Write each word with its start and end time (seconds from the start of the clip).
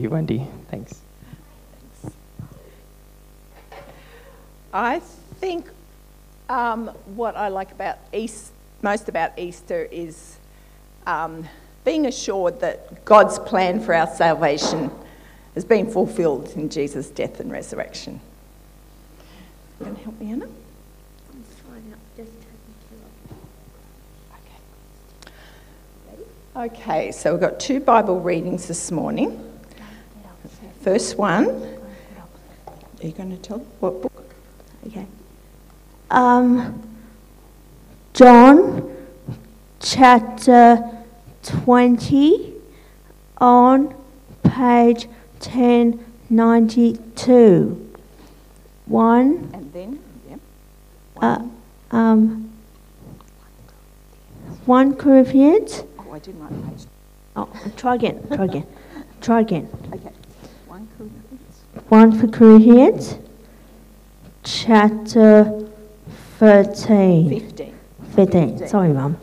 you, 0.00 0.10
Wendy. 0.10 0.46
Thanks. 0.70 1.00
I 4.72 5.00
think 5.40 5.66
um, 6.48 6.88
what 7.14 7.36
I 7.36 7.48
like 7.48 7.72
about 7.72 7.98
East, 8.12 8.52
most 8.82 9.08
about 9.08 9.38
Easter 9.38 9.88
is 9.90 10.38
um, 11.06 11.48
being 11.84 12.06
assured 12.06 12.60
that 12.60 13.04
God's 13.04 13.38
plan 13.38 13.80
for 13.80 13.94
our 13.94 14.06
salvation 14.06 14.90
has 15.54 15.64
been 15.64 15.90
fulfilled 15.90 16.52
in 16.56 16.70
Jesus' 16.70 17.10
death 17.10 17.40
and 17.40 17.50
resurrection. 17.50 18.20
You 19.80 19.86
to 19.86 19.94
help 20.02 20.20
me, 20.20 20.30
Anna? 20.32 20.46
I'm 20.46 21.42
fine, 21.42 21.94
just 22.16 22.30
taking 22.32 22.74
care 22.88 22.98
of. 26.56 26.66
Okay. 26.66 26.76
Okay, 26.76 27.12
so 27.12 27.32
we've 27.32 27.40
got 27.40 27.58
two 27.58 27.80
Bible 27.80 28.20
readings 28.20 28.68
this 28.68 28.90
morning. 28.90 29.49
First 30.80 31.18
one, 31.18 31.48
are 31.50 33.06
you 33.06 33.12
going 33.12 33.30
to 33.30 33.36
tell 33.36 33.58
what 33.80 34.00
book? 34.00 34.34
Okay. 34.86 35.04
Um, 36.10 36.82
John 38.14 38.90
chapter 39.78 40.80
20 41.42 42.54
on 43.38 43.94
page 44.42 45.06
1092. 45.40 47.86
One, 48.86 49.50
And 49.52 49.70
then, 49.74 49.98
yeah. 50.28 50.36
uh, 51.20 51.42
um, 51.90 52.50
1 54.64 54.96
Corinthians. 54.96 55.84
Oh, 55.98 56.10
I 56.12 56.18
didn't 56.18 56.40
write 56.40 56.68
page. 56.70 56.86
Oh, 57.36 57.48
try 57.76 57.96
again, 57.96 58.26
try 58.28 58.44
again, 58.46 58.66
try 59.20 59.40
again. 59.40 59.68
Okay. 59.92 60.10
One 60.80 60.88
Corinthians. 60.96 61.60
1 61.90 62.32
Corinthians 62.32 63.18
chapter 64.42 65.68
13. 66.38 67.28
15. 67.40 67.74
15, 68.14 68.66
sorry, 68.68 68.94
Mum. 68.94 69.18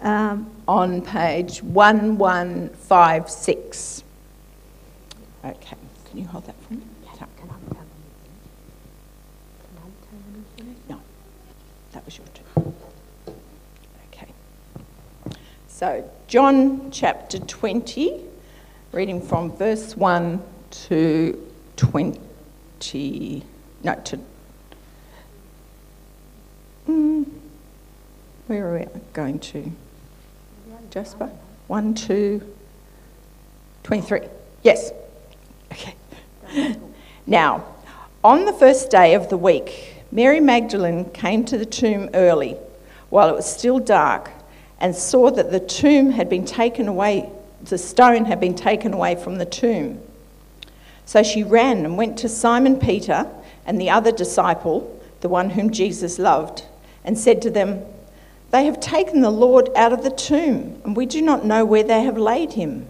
Um, 0.00 0.48
On 0.68 1.02
page 1.02 1.60
1156. 1.64 4.04
Okay, 5.44 5.76
can 6.08 6.18
you 6.18 6.24
hold 6.26 6.46
that 6.46 6.54
for 6.68 6.74
me? 6.74 6.82
No, 10.88 11.00
that 11.92 12.04
was 12.04 12.16
your 12.16 12.26
turn. 12.28 12.72
Okay. 14.12 14.28
So, 15.66 16.08
John 16.28 16.92
chapter 16.92 17.40
20, 17.40 18.20
reading 18.92 19.20
from 19.20 19.50
verse 19.56 19.96
1 19.96 20.40
to 20.72 21.48
20. 21.76 23.42
No, 23.84 23.94
to. 23.94 24.18
Mm, 26.88 27.26
where 28.46 28.74
are 28.74 28.78
we 28.78 29.00
going 29.12 29.38
to? 29.38 29.70
Jasper? 30.90 31.30
1 31.68 31.94
to 31.94 32.42
23. 33.84 34.20
Yes. 34.62 34.92
Okay. 35.72 35.94
Now, 37.26 37.64
on 38.22 38.44
the 38.44 38.52
first 38.52 38.90
day 38.90 39.14
of 39.14 39.30
the 39.30 39.38
week, 39.38 39.94
Mary 40.10 40.40
Magdalene 40.40 41.08
came 41.12 41.44
to 41.46 41.56
the 41.56 41.64
tomb 41.64 42.10
early, 42.12 42.56
while 43.08 43.30
it 43.30 43.34
was 43.34 43.50
still 43.50 43.78
dark, 43.78 44.30
and 44.80 44.94
saw 44.94 45.30
that 45.30 45.50
the 45.50 45.60
tomb 45.60 46.10
had 46.10 46.28
been 46.28 46.44
taken 46.44 46.88
away, 46.88 47.30
the 47.62 47.78
stone 47.78 48.26
had 48.26 48.38
been 48.38 48.54
taken 48.54 48.92
away 48.92 49.14
from 49.14 49.38
the 49.38 49.46
tomb. 49.46 49.98
So 51.04 51.22
she 51.22 51.42
ran 51.42 51.84
and 51.84 51.96
went 51.96 52.18
to 52.18 52.28
Simon 52.28 52.78
Peter 52.78 53.26
and 53.66 53.80
the 53.80 53.90
other 53.90 54.12
disciple, 54.12 55.00
the 55.20 55.28
one 55.28 55.50
whom 55.50 55.70
Jesus 55.70 56.18
loved, 56.18 56.64
and 57.04 57.18
said 57.18 57.42
to 57.42 57.50
them, 57.50 57.84
They 58.50 58.64
have 58.64 58.80
taken 58.80 59.20
the 59.20 59.30
Lord 59.30 59.68
out 59.76 59.92
of 59.92 60.02
the 60.02 60.10
tomb, 60.10 60.80
and 60.84 60.96
we 60.96 61.06
do 61.06 61.22
not 61.22 61.44
know 61.44 61.64
where 61.64 61.82
they 61.82 62.02
have 62.02 62.18
laid 62.18 62.52
him. 62.52 62.86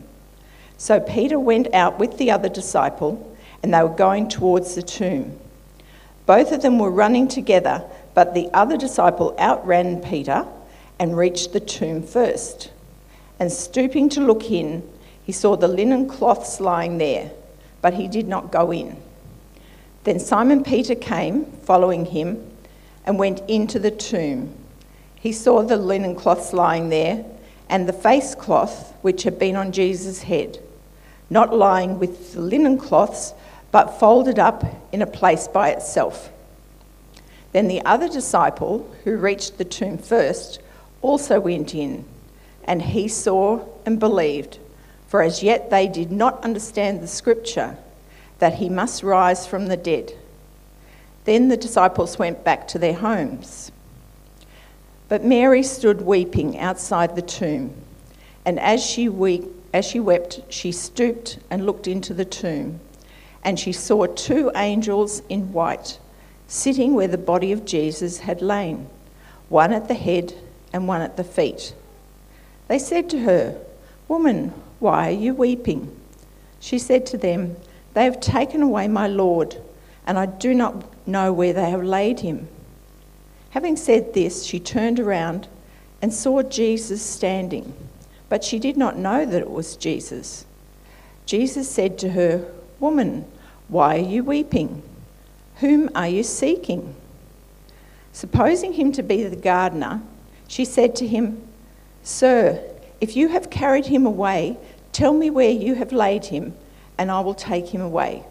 So 0.76 1.00
Peter 1.00 1.38
went 1.38 1.72
out 1.75 1.98
with 1.98 2.19
the 2.19 2.31
other 2.31 2.48
disciple, 2.48 3.37
and 3.62 3.72
they 3.72 3.82
were 3.82 3.88
going 3.88 4.28
towards 4.28 4.75
the 4.75 4.82
tomb. 4.82 5.38
Both 6.26 6.53
of 6.53 6.62
them 6.62 6.78
were 6.78 6.91
running 6.91 7.28
together, 7.28 7.84
but 8.14 8.34
the 8.34 8.48
other 8.53 8.76
disciple 8.76 9.34
outran 9.38 10.00
Peter 10.00 10.47
and 10.98 11.16
reached 11.16 11.53
the 11.53 11.60
tomb 11.60 12.03
first. 12.03 12.70
And 13.41 13.50
stooping 13.50 14.08
to 14.10 14.20
look 14.20 14.50
in, 14.50 14.88
he 15.25 15.32
saw 15.32 15.56
the 15.56 15.69
linen 15.69 16.08
cloths 16.08 16.60
lying 16.60 16.98
there, 16.98 17.32
but 17.82 17.94
he 17.94 18.09
did 18.09 18.26
not 18.26 18.50
go 18.50 18.72
in. 18.72 18.97
Then 20.04 20.19
Simon 20.19 20.65
Peter 20.65 20.94
came, 20.94 21.44
following 21.44 22.06
him, 22.06 22.50
and 23.04 23.19
went 23.19 23.41
into 23.48 23.78
the 23.78 23.91
tomb. 23.91 24.54
He 25.16 25.32
saw 25.32 25.62
the 25.62 25.76
linen 25.76 26.16
cloths 26.16 26.53
lying 26.53 26.88
there, 26.88 27.25
and 27.69 27.88
the 27.88 27.93
face 27.93 28.34
cloth 28.34 28.94
which 29.03 29.25
had 29.25 29.38
been 29.38 29.56
on 29.56 29.72
Jesus' 29.72 30.22
head, 30.22 30.59
not 31.28 31.54
lying 31.54 31.98
with 31.98 32.32
the 32.32 32.41
linen 32.41 32.78
cloths, 32.78 33.34
but 33.70 33.99
folded 33.99 34.38
up 34.38 34.64
in 34.93 35.03
a 35.03 35.06
place 35.06 35.49
by 35.49 35.70
itself. 35.70 36.31
Then 37.53 37.69
the 37.69 37.84
other 37.84 38.09
disciple, 38.09 38.91
who 39.04 39.16
reached 39.16 39.59
the 39.59 39.64
tomb 39.64 39.99
first, 39.99 40.60
also 41.00 41.41
went 41.41 41.75
in, 41.75 42.04
and 42.64 42.82
he 42.82 43.09
saw 43.09 43.64
and 43.84 43.99
believed, 43.99 44.59
for 45.12 45.23
as 45.23 45.43
yet 45.43 45.69
they 45.69 45.87
did 45.87 46.11
not 46.11 46.43
understand 46.43 47.03
the 47.03 47.06
scripture 47.06 47.77
that 48.39 48.55
he 48.55 48.71
must 48.71 49.03
rise 49.03 49.47
from 49.47 49.67
the 49.67 49.77
dead. 49.77 50.11
Then 51.27 51.49
the 51.49 51.56
disciples 51.59 52.19
went 52.19 52.45
back 52.45 52.67
to 52.69 52.78
their 52.78 52.95
homes. 52.95 53.71
But 55.11 55.23
Mary 55.23 55.62
stood 55.65 56.00
weeping 56.00 56.59
outside 56.59 57.15
the 57.15 57.21
tomb, 57.21 57.75
and 58.47 58.59
as 58.59 58.83
she, 58.83 59.11
as 59.75 59.84
she 59.84 60.00
wept, 60.00 60.41
she 60.49 60.73
stooped 60.73 61.39
and 61.50 61.67
looked 61.67 61.87
into 61.87 62.15
the 62.15 62.25
tomb, 62.25 62.81
and 63.44 63.61
she 63.61 63.73
saw 63.73 64.06
two 64.06 64.50
angels 64.55 65.21
in 65.29 65.53
white 65.53 65.99
sitting 66.49 66.94
where 66.94 67.06
the 67.06 67.19
body 67.19 67.53
of 67.53 67.67
Jesus 67.67 68.21
had 68.21 68.41
lain, 68.41 68.89
one 69.50 69.75
at 69.75 69.89
the 69.89 69.94
head 69.94 70.33
and 70.73 70.89
one 70.89 71.03
at 71.03 71.19
the 71.19 71.23
feet. 71.23 71.75
They 72.69 72.79
said 72.79 73.11
to 73.11 73.19
her, 73.19 73.61
Woman, 74.09 74.55
why 74.82 75.09
are 75.09 75.12
you 75.12 75.32
weeping? 75.32 75.97
She 76.59 76.78
said 76.78 77.06
to 77.06 77.16
them, 77.16 77.56
They 77.94 78.04
have 78.04 78.20
taken 78.20 78.62
away 78.62 78.88
my 78.88 79.06
Lord, 79.06 79.56
and 80.06 80.19
I 80.19 80.26
do 80.26 80.53
not 80.54 80.84
know 81.06 81.32
where 81.32 81.53
they 81.53 81.70
have 81.70 81.84
laid 81.84 82.20
him. 82.20 82.48
Having 83.50 83.76
said 83.76 84.12
this, 84.12 84.44
she 84.44 84.59
turned 84.59 84.98
around 84.98 85.47
and 86.03 86.12
saw 86.12 86.43
Jesus 86.43 87.00
standing, 87.00 87.72
but 88.28 88.43
she 88.43 88.59
did 88.59 88.76
not 88.76 88.98
know 88.98 89.25
that 89.25 89.41
it 89.41 89.50
was 89.50 89.76
Jesus. 89.76 90.47
Jesus 91.26 91.70
said 91.70 91.97
to 92.00 92.10
her, 92.10 92.50
Woman, 92.81 93.25
why 93.69 93.97
are 93.97 94.09
you 94.09 94.25
weeping? 94.25 94.82
Whom 95.56 95.91
are 95.94 96.09
you 96.09 96.25
seeking? 96.25 96.97
Supposing 98.12 98.72
him 98.72 98.91
to 98.93 99.03
be 99.03 99.22
the 99.22 99.37
gardener, 99.37 100.03
she 100.49 100.64
said 100.64 100.97
to 100.97 101.06
him, 101.06 101.41
Sir, 102.03 102.60
if 103.00 103.16
you 103.16 103.28
have 103.28 103.50
carried 103.50 103.87
him 103.87 104.06
away, 104.06 104.56
tell 104.92 105.12
me 105.12 105.30
where 105.30 105.50
you 105.50 105.75
have 105.75 105.92
laid 105.92 106.26
him, 106.26 106.54
and 106.98 107.10
I 107.10 107.20
will 107.20 107.34
take 107.34 107.69
him 107.69 107.80
away. 107.80 108.25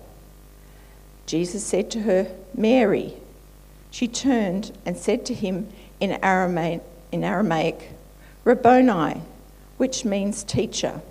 Jesus 1.26 1.66
said 1.66 1.92
to 1.92 2.02
her, 2.02 2.32
Mary. 2.56 3.14
She 3.90 4.08
turned 4.08 4.78
and 4.86 4.96
said 4.96 5.26
to 5.26 5.34
him 5.34 5.68
in 6.00 6.12
Aramaic, 6.24 6.82
in 7.12 7.24
Aramaic 7.24 7.92
Rabboni, 8.44 9.22
which 9.78 10.06
means 10.06 10.44
teacher. 10.44 11.02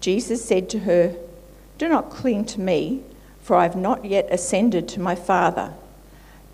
Jesus 0.00 0.44
said 0.44 0.70
to 0.70 0.80
her, 0.80 1.14
Do 1.78 1.88
not 1.88 2.10
cling 2.10 2.44
to 2.46 2.60
me, 2.60 3.02
for 3.42 3.56
I 3.56 3.64
have 3.64 3.76
not 3.76 4.04
yet 4.04 4.28
ascended 4.30 4.88
to 4.88 5.00
my 5.00 5.14
Father. 5.14 5.74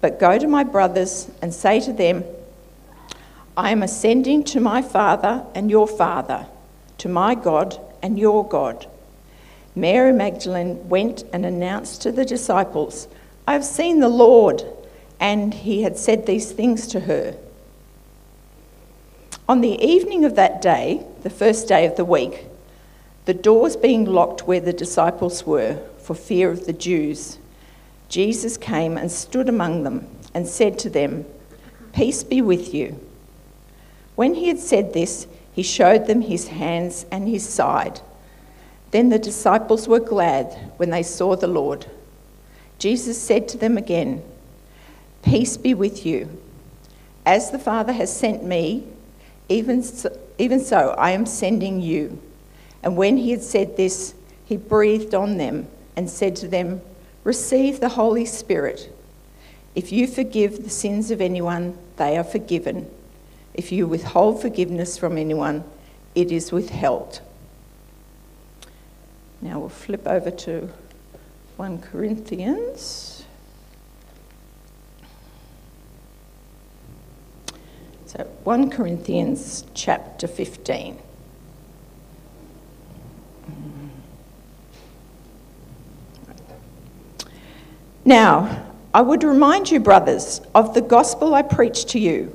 But 0.01 0.19
go 0.19 0.39
to 0.39 0.47
my 0.47 0.65
brothers 0.65 1.31
and 1.41 1.55
say 1.55 1.81
to 1.81 1.93
them, 1.93 2.25
I 3.57 3.71
am 3.71 3.83
ascending 3.83 4.45
to 4.45 4.61
my 4.61 4.83
Father 4.83 5.45
and 5.55 5.71
your 5.71 5.87
Father, 5.89 6.47
to 6.99 7.09
my 7.09 7.35
God 7.35 7.81
and 8.03 8.19
your 8.19 8.47
God. 8.47 8.87
Mary 9.75 10.13
Magdalene 10.13 10.89
went 10.89 11.25
and 11.33 11.45
announced 11.45 12.03
to 12.03 12.13
the 12.13 12.25
disciples, 12.25 13.09
I 13.47 13.53
have 13.53 13.65
seen 13.65 14.01
the 14.01 14.09
Lord. 14.09 14.65
And 15.19 15.55
he 15.55 15.83
had 15.83 15.97
said 15.97 16.27
these 16.27 16.53
things 16.53 16.87
to 16.89 17.01
her. 17.01 17.37
On 19.49 19.61
the 19.61 19.83
evening 19.83 20.25
of 20.25 20.35
that 20.35 20.61
day, 20.61 21.07
the 21.23 21.31
first 21.31 21.69
day 21.69 21.87
of 21.87 21.97
the 21.97 22.05
week, 22.05 22.47
the 23.25 23.35
doors 23.35 23.77
being 23.77 24.05
locked 24.05 24.47
where 24.47 24.61
the 24.61 24.73
disciples 24.73 25.47
were 25.47 25.81
for 25.99 26.15
fear 26.15 26.51
of 26.51 26.67
the 26.67 26.73
Jews, 26.73 27.39
Jesus 28.09 28.57
came 28.57 28.97
and 28.97 29.11
stood 29.11 29.49
among 29.49 29.85
them 29.85 30.07
and 30.35 30.47
said 30.47 30.79
to 30.81 30.91
them, 30.91 31.25
Peace 31.93 32.23
be 32.23 32.43
with 32.43 32.75
you. 32.75 33.01
When 34.17 34.35
he 34.35 34.49
had 34.49 34.59
said 34.59 34.93
this, 34.93 35.27
he 35.57 35.63
showed 35.63 36.07
them 36.07 36.21
his 36.21 36.49
hands 36.49 37.07
and 37.11 37.27
his 37.27 37.49
side. 37.49 38.03
Then 38.91 39.09
the 39.09 39.19
disciples 39.19 39.89
were 39.89 39.99
glad 39.99 40.53
when 40.77 40.91
they 40.91 41.03
saw 41.03 41.35
the 41.35 41.47
Lord. 41.47 41.87
Jesus 42.79 43.17
said 43.17 43.49
to 43.49 43.57
them 43.57 43.79
again, 43.79 44.23
Peace 45.23 45.57
be 45.57 45.73
with 45.73 46.05
you. 46.05 46.29
As 47.25 47.51
the 47.51 47.59
Father 47.59 47.95
has 47.95 48.15
sent 48.15 48.45
me, 48.45 48.87
even 49.49 49.83
so, 49.83 50.15
even 50.37 50.61
so 50.61 50.91
I 50.99 51.13
am 51.13 51.25
sending 51.25 51.81
you. 51.81 52.21
And 52.83 52.95
when 52.95 53.17
he 53.17 53.31
had 53.31 53.43
said 53.43 53.79
this, 53.79 54.15
he 54.45 54.59
breathed 54.59 55.15
on 55.15 55.39
them 55.39 55.69
and 55.97 56.11
said 56.11 56.37
to 56.37 56.49
them, 56.49 56.83
Receive 57.25 57.81
the 57.81 57.89
Holy 57.89 58.27
Spirit. 58.27 58.95
If 59.75 59.91
you 59.91 60.07
forgive 60.07 60.65
the 60.65 60.71
sins 60.71 61.11
of 61.11 61.23
anyone, 61.23 61.79
they 61.97 62.19
are 62.19 62.25
forgiven. 62.25 62.91
If 63.57 63.73
you 63.73 63.87
withhold 63.87 64.43
forgiveness 64.43 64.99
from 64.99 65.17
anyone, 65.17 65.65
it 66.15 66.31
is 66.31 66.53
withheld. 66.53 67.23
Now 69.41 69.61
we'll 69.61 69.71
flip 69.71 70.07
over 70.07 70.31
to 70.31 70.71
1 71.57 71.81
Corinthians. 71.81 73.25
So 78.05 78.25
1 78.45 78.71
Corinthians 78.71 79.65
chapter 79.73 80.27
15. 80.27 80.99
Now, 88.05 88.67
I 88.95 89.01
would 89.01 89.25
remind 89.25 89.71
you, 89.71 89.81
brothers, 89.81 90.41
of 90.55 90.75
the 90.75 90.81
gospel 90.83 91.35
I 91.35 91.43
preached 91.43 91.89
to 91.89 91.99
you, 91.99 92.35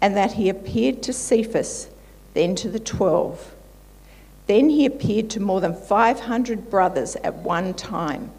and 0.00 0.16
that 0.16 0.32
he 0.32 0.48
appeared 0.48 1.02
to 1.02 1.12
Cephas, 1.12 1.88
then 2.34 2.54
to 2.56 2.68
the 2.68 2.80
twelve. 2.80 3.54
Then 4.46 4.70
he 4.70 4.86
appeared 4.86 5.30
to 5.30 5.40
more 5.40 5.60
than 5.60 5.74
500 5.74 6.70
brothers 6.70 7.16
at 7.16 7.34
one 7.34 7.74
time, 7.74 8.30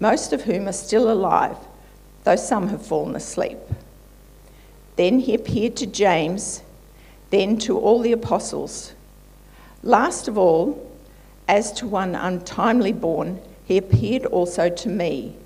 most 0.00 0.32
of 0.32 0.42
whom 0.42 0.66
are 0.68 0.72
still 0.72 1.10
alive, 1.10 1.56
though 2.24 2.36
some 2.36 2.68
have 2.68 2.84
fallen 2.84 3.14
asleep. 3.14 3.58
Then 4.96 5.20
he 5.20 5.34
appeared 5.34 5.76
to 5.76 5.86
James, 5.86 6.62
then 7.30 7.58
to 7.58 7.78
all 7.78 8.00
the 8.00 8.12
apostles. 8.12 8.94
Last 9.82 10.26
of 10.26 10.36
all, 10.36 10.82
as 11.46 11.70
to 11.72 11.86
one 11.86 12.14
untimely 12.14 12.92
born, 12.92 13.40
he 13.64 13.76
appeared 13.76 14.26
also 14.26 14.68
to 14.68 14.88
me. 14.88 15.36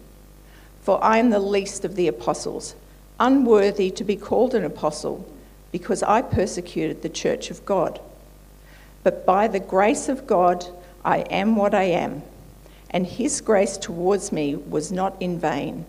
For 0.83 1.03
I 1.05 1.19
am 1.19 1.31
the 1.31 1.41
least 1.41 1.85
of 1.85 1.95
the 1.95 2.09
apostles, 2.09 2.75
unworthy 3.19 3.91
to 3.91 4.05
be 4.05 4.17
called 4.17 4.55
an 4.55 4.65
apostle, 4.65 5.27
because 5.73 6.03
I 6.03 6.23
persecuted 6.23 7.03
the 7.03 7.09
church 7.09 7.51
of 7.51 7.65
God. 7.65 8.01
But 9.03 9.25
by 9.25 9.49
the 9.49 9.61
grace 9.61 10.09
of 10.09 10.27
God, 10.27 10.67
I 11.05 11.19
am 11.31 11.57
what 11.57 11.75
I 11.75 11.85
am, 11.85 12.23
and 12.91 13.07
his 13.07 13.41
grace 13.41 13.77
towards 13.77 14.33
me 14.33 14.55
was 14.55 14.93
not 14.93 15.17
in 15.21 15.39
vain. 15.39 15.87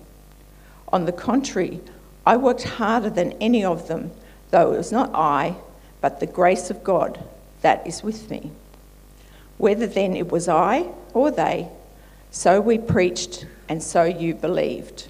On 0.90 1.06
the 1.06 1.12
contrary, 1.12 1.82
I 2.26 2.38
worked 2.38 2.64
harder 2.64 3.10
than 3.10 3.34
any 3.34 3.66
of 3.66 3.88
them, 3.88 4.12
though 4.52 4.74
it 4.74 4.78
was 4.78 4.92
not 4.92 5.12
I, 5.14 5.56
but 6.00 6.20
the 6.20 6.28
grace 6.28 6.70
of 6.70 6.84
God 6.84 7.24
that 7.62 7.86
is 7.86 8.04
with 8.04 8.30
me. 8.30 8.52
Whether 9.58 9.88
then 9.88 10.16
it 10.16 10.32
was 10.32 10.48
I 10.48 10.90
or 11.14 11.32
they, 11.32 11.70
so 12.32 12.62
we 12.62 12.78
preached 12.78 13.46
and 13.68 13.82
so 13.84 14.04
you 14.04 14.34
believed. 14.34 15.08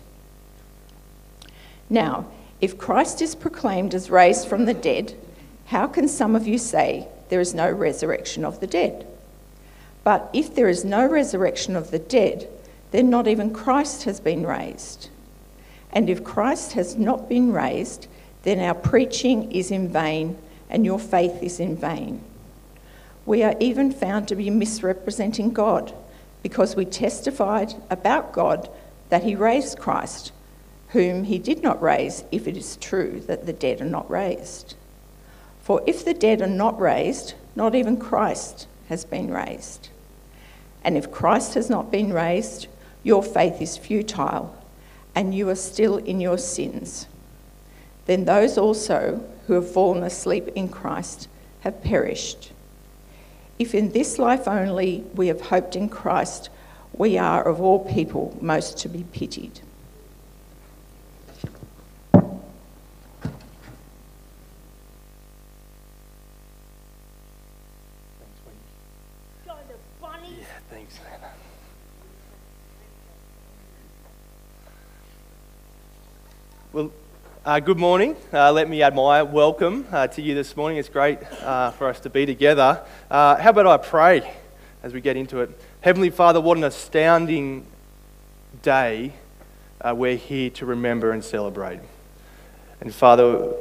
Now, 1.89 2.25
if 2.61 2.77
Christ 2.77 3.21
is 3.21 3.35
proclaimed 3.35 3.93
as 3.93 4.09
raised 4.09 4.47
from 4.47 4.65
the 4.65 4.73
dead, 4.73 5.15
how 5.65 5.87
can 5.87 6.07
some 6.07 6.35
of 6.35 6.47
you 6.47 6.57
say 6.57 7.07
there 7.29 7.41
is 7.41 7.53
no 7.53 7.69
resurrection 7.69 8.45
of 8.45 8.59
the 8.59 8.67
dead? 8.67 9.07
But 10.03 10.29
if 10.33 10.53
there 10.53 10.69
is 10.69 10.85
no 10.85 11.05
resurrection 11.05 11.75
of 11.75 11.91
the 11.91 11.99
dead, 11.99 12.47
then 12.91 13.09
not 13.09 13.27
even 13.27 13.53
Christ 13.53 14.03
has 14.03 14.19
been 14.19 14.45
raised. 14.45 15.09
And 15.91 16.09
if 16.09 16.23
Christ 16.23 16.73
has 16.73 16.95
not 16.95 17.27
been 17.27 17.51
raised, 17.51 18.07
then 18.43 18.59
our 18.59 18.75
preaching 18.75 19.51
is 19.51 19.71
in 19.71 19.89
vain 19.89 20.37
and 20.69 20.85
your 20.85 20.99
faith 20.99 21.41
is 21.43 21.59
in 21.59 21.75
vain. 21.75 22.23
We 23.25 23.43
are 23.43 23.55
even 23.59 23.91
found 23.91 24.27
to 24.27 24.35
be 24.35 24.49
misrepresenting 24.49 25.51
God 25.51 25.93
because 26.41 26.75
we 26.75 26.85
testified 26.85 27.73
about 27.89 28.33
God 28.33 28.69
that 29.09 29.23
he 29.23 29.35
raised 29.35 29.77
Christ, 29.77 30.31
whom 30.91 31.23
he 31.23 31.39
did 31.39 31.63
not 31.63 31.81
raise, 31.81 32.23
if 32.31 32.47
it 32.47 32.57
is 32.57 32.75
true 32.77 33.21
that 33.27 33.45
the 33.45 33.53
dead 33.53 33.81
are 33.81 33.85
not 33.85 34.09
raised. 34.09 34.75
For 35.61 35.81
if 35.87 36.03
the 36.03 36.13
dead 36.13 36.41
are 36.41 36.47
not 36.47 36.79
raised, 36.79 37.33
not 37.55 37.75
even 37.75 37.97
Christ 37.97 38.67
has 38.89 39.05
been 39.05 39.31
raised. 39.31 39.89
And 40.83 40.97
if 40.97 41.11
Christ 41.11 41.53
has 41.53 41.69
not 41.69 41.91
been 41.91 42.11
raised, 42.11 42.67
your 43.03 43.23
faith 43.23 43.61
is 43.61 43.77
futile, 43.77 44.55
and 45.15 45.33
you 45.33 45.47
are 45.49 45.55
still 45.55 45.97
in 45.97 46.19
your 46.19 46.37
sins. 46.37 47.07
Then 48.05 48.25
those 48.25 48.57
also 48.57 49.23
who 49.47 49.53
have 49.53 49.71
fallen 49.71 50.03
asleep 50.03 50.49
in 50.55 50.67
Christ 50.67 51.29
have 51.61 51.83
perished. 51.83 52.51
If 53.57 53.73
in 53.73 53.91
this 53.91 54.19
life 54.19 54.47
only 54.47 55.05
we 55.15 55.27
have 55.27 55.41
hoped 55.41 55.75
in 55.75 55.87
Christ, 55.87 56.49
we 56.93 57.17
are 57.17 57.47
of 57.47 57.61
all 57.61 57.85
people 57.85 58.37
most 58.41 58.77
to 58.79 58.89
be 58.89 59.03
pitied. 59.03 59.61
Uh, 77.43 77.59
good 77.59 77.79
morning. 77.79 78.15
Uh, 78.31 78.51
let 78.51 78.69
me 78.69 78.83
add 78.83 78.93
my 78.93 79.23
welcome 79.23 79.87
uh, 79.91 80.05
to 80.05 80.21
you 80.21 80.35
this 80.35 80.55
morning. 80.55 80.77
It's 80.77 80.89
great 80.89 81.17
uh, 81.41 81.71
for 81.71 81.87
us 81.87 81.99
to 82.01 82.09
be 82.09 82.25
together. 82.27 82.83
Uh, 83.09 83.35
how 83.37 83.49
about 83.49 83.65
I 83.65 83.77
pray 83.77 84.31
as 84.83 84.93
we 84.93 85.01
get 85.01 85.17
into 85.17 85.39
it? 85.39 85.49
Heavenly 85.81 86.11
Father, 86.11 86.39
what 86.39 86.57
an 86.57 86.63
astounding 86.63 87.65
day 88.61 89.13
uh, 89.79 89.95
we're 89.95 90.17
here 90.17 90.51
to 90.51 90.67
remember 90.67 91.11
and 91.11 91.23
celebrate. 91.23 91.79
And 92.79 92.93
Father, 92.93 93.53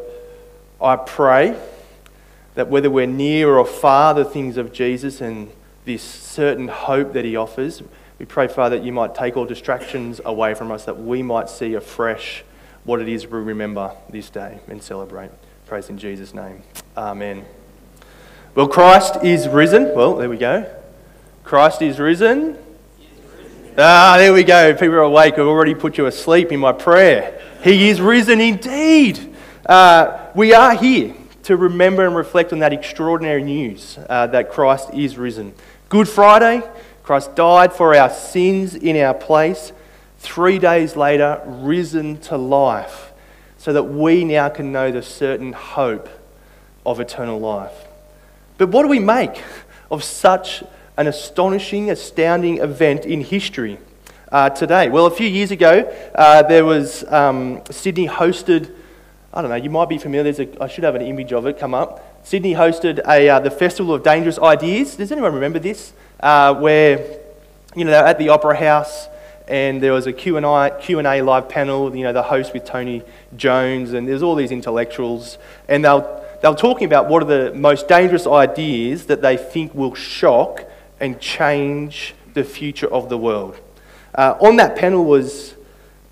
I 0.80 0.96
pray 0.96 1.58
that 2.56 2.68
whether 2.68 2.90
we're 2.90 3.06
near 3.06 3.56
or 3.56 3.64
far 3.64 4.12
the 4.12 4.26
things 4.26 4.58
of 4.58 4.74
Jesus 4.74 5.22
and 5.22 5.50
this 5.86 6.02
certain 6.02 6.68
hope 6.68 7.14
that 7.14 7.24
he 7.24 7.34
offers, 7.34 7.82
we 8.18 8.26
pray, 8.26 8.46
Father, 8.46 8.78
that 8.78 8.84
you 8.84 8.92
might 8.92 9.14
take 9.14 9.38
all 9.38 9.46
distractions 9.46 10.20
away 10.22 10.52
from 10.52 10.70
us, 10.70 10.84
that 10.84 11.00
we 11.00 11.22
might 11.22 11.48
see 11.48 11.72
afresh 11.72 12.44
what 12.84 13.00
it 13.00 13.08
is 13.08 13.26
we 13.26 13.38
remember 13.38 13.92
this 14.08 14.30
day 14.30 14.60
and 14.68 14.82
celebrate. 14.82 15.30
Praise 15.66 15.88
in 15.88 15.98
Jesus' 15.98 16.34
name. 16.34 16.62
Amen. 16.96 17.44
Well, 18.54 18.68
Christ 18.68 19.16
is 19.22 19.48
risen. 19.48 19.94
Well, 19.94 20.16
there 20.16 20.28
we 20.28 20.36
go. 20.36 20.68
Christ 21.44 21.82
is 21.82 21.98
risen. 21.98 22.56
Ah, 23.78 24.16
there 24.18 24.32
we 24.32 24.42
go. 24.42 24.72
People 24.74 24.96
are 24.96 25.00
awake. 25.02 25.34
I've 25.34 25.40
already 25.40 25.74
put 25.74 25.96
you 25.96 26.06
asleep 26.06 26.50
in 26.50 26.58
my 26.58 26.72
prayer. 26.72 27.40
He 27.62 27.88
is 27.88 28.00
risen 28.00 28.40
indeed. 28.40 29.34
Uh, 29.64 30.26
we 30.34 30.52
are 30.52 30.74
here 30.74 31.14
to 31.44 31.56
remember 31.56 32.04
and 32.04 32.16
reflect 32.16 32.52
on 32.52 32.58
that 32.58 32.72
extraordinary 32.72 33.42
news 33.42 33.98
uh, 34.08 34.26
that 34.28 34.50
Christ 34.50 34.92
is 34.94 35.16
risen. 35.16 35.54
Good 35.88 36.08
Friday, 36.08 36.62
Christ 37.02 37.34
died 37.34 37.72
for 37.72 37.94
our 37.94 38.10
sins 38.10 38.74
in 38.74 38.96
our 38.96 39.14
place. 39.14 39.72
Three 40.20 40.58
days 40.58 40.96
later, 40.96 41.40
risen 41.46 42.18
to 42.18 42.36
life, 42.36 43.12
so 43.56 43.72
that 43.72 43.84
we 43.84 44.22
now 44.22 44.50
can 44.50 44.70
know 44.70 44.92
the 44.92 45.02
certain 45.02 45.54
hope 45.54 46.10
of 46.84 47.00
eternal 47.00 47.40
life. 47.40 47.72
But 48.58 48.68
what 48.68 48.82
do 48.82 48.88
we 48.88 48.98
make 48.98 49.42
of 49.90 50.04
such 50.04 50.62
an 50.98 51.06
astonishing, 51.06 51.90
astounding 51.90 52.58
event 52.58 53.06
in 53.06 53.22
history 53.22 53.78
uh, 54.30 54.50
today? 54.50 54.90
Well, 54.90 55.06
a 55.06 55.10
few 55.10 55.26
years 55.26 55.52
ago, 55.52 55.90
uh, 56.14 56.42
there 56.42 56.66
was 56.66 57.02
um, 57.04 57.62
Sydney 57.70 58.06
hosted. 58.06 58.70
I 59.32 59.40
don't 59.40 59.50
know. 59.50 59.56
You 59.56 59.70
might 59.70 59.88
be 59.88 59.96
familiar. 59.96 60.34
A, 60.38 60.62
I 60.62 60.68
should 60.68 60.84
have 60.84 60.96
an 60.96 61.02
image 61.02 61.32
of 61.32 61.46
it 61.46 61.58
come 61.58 61.72
up. 61.72 62.26
Sydney 62.26 62.52
hosted 62.52 63.00
a, 63.08 63.26
uh, 63.30 63.40
the 63.40 63.50
Festival 63.50 63.94
of 63.94 64.02
Dangerous 64.02 64.38
Ideas. 64.38 64.96
Does 64.96 65.10
anyone 65.10 65.32
remember 65.32 65.58
this? 65.58 65.94
Uh, 66.20 66.54
where 66.56 67.20
you 67.74 67.86
know, 67.86 67.92
at 67.92 68.18
the 68.18 68.28
Opera 68.28 68.56
House 68.56 69.06
and 69.50 69.82
there 69.82 69.92
was 69.92 70.06
a 70.06 70.12
Q&A, 70.12 70.40
live 70.40 71.48
panel, 71.48 71.94
you 71.94 72.04
know, 72.04 72.12
the 72.12 72.22
host 72.22 72.54
with 72.54 72.64
Tony 72.64 73.02
Jones, 73.36 73.92
and 73.92 74.06
there's 74.06 74.22
all 74.22 74.36
these 74.36 74.52
intellectuals, 74.52 75.38
and 75.68 75.84
they 75.84 75.88
were, 75.88 76.22
they 76.40 76.48
were 76.48 76.54
talking 76.54 76.86
about 76.86 77.08
what 77.08 77.20
are 77.20 77.26
the 77.26 77.52
most 77.52 77.88
dangerous 77.88 78.28
ideas 78.28 79.06
that 79.06 79.22
they 79.22 79.36
think 79.36 79.74
will 79.74 79.92
shock 79.92 80.64
and 81.00 81.18
change 81.18 82.14
the 82.32 82.44
future 82.44 82.86
of 82.86 83.08
the 83.08 83.18
world. 83.18 83.58
Uh, 84.14 84.36
on 84.40 84.54
that 84.54 84.76
panel 84.76 85.04
was 85.04 85.56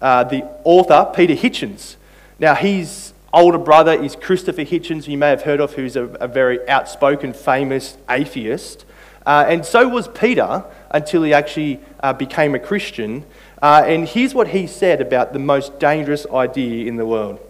uh, 0.02 0.24
the 0.24 0.42
author, 0.64 1.08
Peter 1.14 1.34
Hitchens. 1.34 1.94
Now, 2.40 2.56
his 2.56 3.12
older 3.32 3.58
brother 3.58 3.92
is 3.92 4.16
Christopher 4.16 4.64
Hitchens, 4.64 5.06
you 5.06 5.16
may 5.16 5.30
have 5.30 5.42
heard 5.42 5.60
of, 5.60 5.74
who's 5.74 5.94
a, 5.94 6.06
a 6.06 6.26
very 6.26 6.68
outspoken, 6.68 7.32
famous 7.32 7.98
atheist. 8.10 8.84
Uh, 9.24 9.44
and 9.46 9.64
so 9.64 9.86
was 9.86 10.08
Peter 10.08 10.64
until 10.90 11.22
he 11.22 11.32
actually 11.32 11.80
uh, 12.00 12.12
became 12.12 12.54
a 12.54 12.58
Christian. 12.58 13.24
Uh, 13.60 13.84
and 13.86 14.08
here's 14.08 14.34
what 14.34 14.48
he 14.48 14.66
said 14.66 15.00
about 15.00 15.32
the 15.32 15.38
most 15.38 15.78
dangerous 15.78 16.26
idea 16.32 16.86
in 16.86 16.96
the 16.96 17.06
world. 17.06 17.40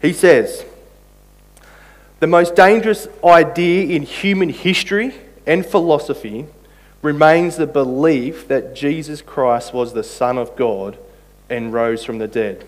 He 0.00 0.12
says, 0.12 0.64
The 2.20 2.26
most 2.26 2.54
dangerous 2.54 3.08
idea 3.24 3.96
in 3.96 4.02
human 4.02 4.50
history 4.50 5.14
and 5.46 5.64
philosophy 5.64 6.46
remains 7.02 7.56
the 7.56 7.66
belief 7.66 8.48
that 8.48 8.74
Jesus 8.74 9.22
Christ 9.22 9.72
was 9.72 9.92
the 9.92 10.02
Son 10.02 10.38
of 10.38 10.56
God 10.56 10.98
and 11.48 11.72
rose 11.72 12.04
from 12.04 12.18
the 12.18 12.28
dead. 12.28 12.66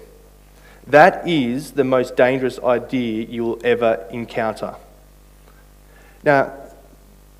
That 0.86 1.28
is 1.28 1.72
the 1.72 1.84
most 1.84 2.16
dangerous 2.16 2.58
idea 2.60 3.26
you 3.26 3.44
will 3.44 3.60
ever 3.62 4.06
encounter. 4.10 4.76
Now, 6.24 6.52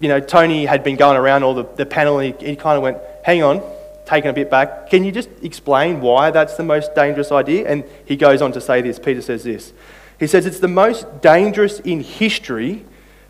you 0.01 0.09
know, 0.09 0.21
Tony 0.21 0.67
had 0.67 0.85
been 0.85 0.97
going 0.97 1.17
around 1.17 1.43
all 1.43 1.55
the, 1.55 1.65
the 1.77 1.87
panel 1.87 2.19
and 2.19 2.35
he, 2.41 2.51
he 2.51 2.57
kind 2.57 2.77
of 2.77 2.83
went, 2.83 2.99
hang 3.25 3.43
on, 3.43 3.63
taken 4.07 4.31
a 4.31 4.33
bit 4.33 4.51
back. 4.51 4.89
Can 4.91 5.05
you 5.05 5.13
just 5.13 5.29
explain 5.43 6.01
why 6.01 6.31
that's 6.31 6.57
the 6.57 6.63
most 6.63 6.95
dangerous 6.95 7.33
idea? 7.33 7.69
And 7.69 7.85
he 8.05 8.17
goes 8.17 8.41
on 8.41 8.53
to 8.53 8.61
say 8.61 8.81
this. 8.81 8.99
Peter 8.99 9.21
says 9.21 9.45
this. 9.45 9.73
He 10.19 10.27
says 10.27 10.47
it's 10.47 10.61
the 10.61 10.69
most 10.69 11.21
dangerous 11.21 11.81
in 11.81 12.01
history 12.01 12.85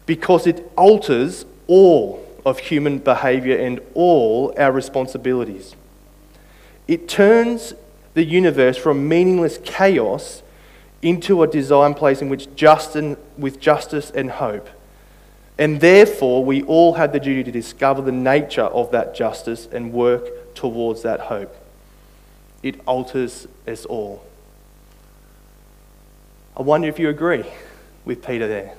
because 0.07 0.47
it 0.47 0.71
alters 0.77 1.45
all 1.67 2.25
of 2.45 2.59
human 2.59 2.99
behavior 2.99 3.57
and 3.59 3.81
all 3.95 4.55
our 4.59 4.73
responsibilities. 4.73 5.75
It 6.87 7.09
turns 7.09 7.75
the 8.15 8.25
universe 8.25 8.77
from 8.77 9.09
meaningless 9.09 9.59
chaos 9.65 10.43
into 11.03 11.43
a 11.43 11.47
design 11.47 11.95
place 11.95 12.23
in 12.23 12.29
which 12.29 12.47
with 13.37 13.61
justice 13.61 14.11
and 14.11 14.31
hope 14.31 14.69
and 15.59 15.81
therefore, 15.81 16.45
we 16.45 16.62
all 16.62 16.95
have 16.95 17.12
the 17.12 17.19
duty 17.19 17.43
to 17.43 17.50
discover 17.50 18.00
the 18.00 18.12
nature 18.12 18.62
of 18.62 18.93
that 18.93 19.15
justice 19.15 19.67
and 19.71 19.93
work 19.93 20.55
towards 20.55 21.03
that 21.03 21.19
hope. 21.21 21.55
It 22.62 22.81
alters 22.87 23.49
us 23.67 23.85
all. 23.85 24.25
I 26.57 26.62
wonder 26.62 26.88
if 26.88 26.99
you 26.99 27.09
agree 27.09 27.45
with 28.05 28.25
Peter 28.25 28.47
there. 28.47 28.75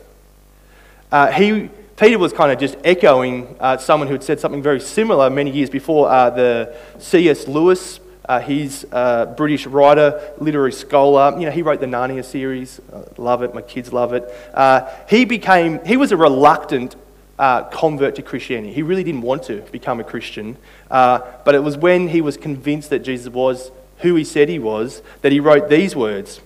Uh, 1.11 1.31
he, 1.31 1.69
Peter 1.97 2.17
was 2.17 2.31
kind 2.31 2.51
of 2.51 2.59
just 2.59 2.77
echoing 2.83 3.57
uh, 3.59 3.77
someone 3.77 4.07
who 4.07 4.13
had 4.13 4.23
said 4.23 4.39
something 4.39 4.61
very 4.61 4.79
similar 4.79 5.29
many 5.29 5.51
years 5.51 5.69
before. 5.69 6.09
Uh, 6.09 6.29
the 6.29 6.75
C.S. 6.97 7.47
Lewis 7.47 7.99
uh, 8.29 8.39
he's 8.39 8.85
a 8.91 9.33
British 9.35 9.65
writer, 9.65 10.33
literary 10.37 10.71
scholar. 10.71 11.35
You 11.39 11.47
know, 11.47 11.51
he 11.51 11.63
wrote 11.63 11.79
the 11.79 11.87
Narnia 11.87 12.23
series. 12.23 12.79
I 12.93 13.03
love 13.17 13.41
it. 13.41 13.55
My 13.55 13.63
kids 13.63 13.91
love 13.91 14.13
it. 14.13 14.31
Uh, 14.53 14.87
he 15.09 15.25
became, 15.25 15.83
he 15.83 15.97
was 15.97 16.11
a 16.11 16.17
reluctant 16.17 16.95
uh, 17.39 17.63
convert 17.63 18.13
to 18.15 18.21
Christianity. 18.21 18.71
He 18.71 18.83
really 18.83 19.03
didn't 19.03 19.23
want 19.23 19.41
to 19.45 19.61
become 19.71 19.99
a 19.99 20.03
Christian. 20.03 20.57
Uh, 20.91 21.21
but 21.43 21.55
it 21.55 21.63
was 21.63 21.75
when 21.75 22.09
he 22.09 22.21
was 22.21 22.37
convinced 22.37 22.91
that 22.91 22.99
Jesus 22.99 23.33
was 23.33 23.71
who 24.01 24.13
he 24.13 24.23
said 24.23 24.47
he 24.47 24.59
was 24.59 25.01
that 25.23 25.31
he 25.31 25.39
wrote 25.39 25.67
these 25.67 25.95
words. 25.95 26.39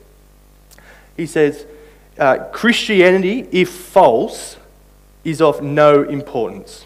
He 1.18 1.25
says, 1.25 1.66
uh, 2.18 2.46
Christianity, 2.54 3.46
if 3.52 3.70
false, 3.70 4.56
is 5.25 5.42
of 5.42 5.62
no 5.62 6.04
importance. 6.04 6.86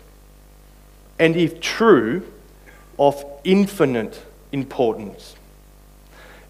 And 1.20 1.36
if 1.36 1.62
true, 1.62 2.26
of 2.98 3.24
infinite 3.44 4.24
importance. 4.52 5.36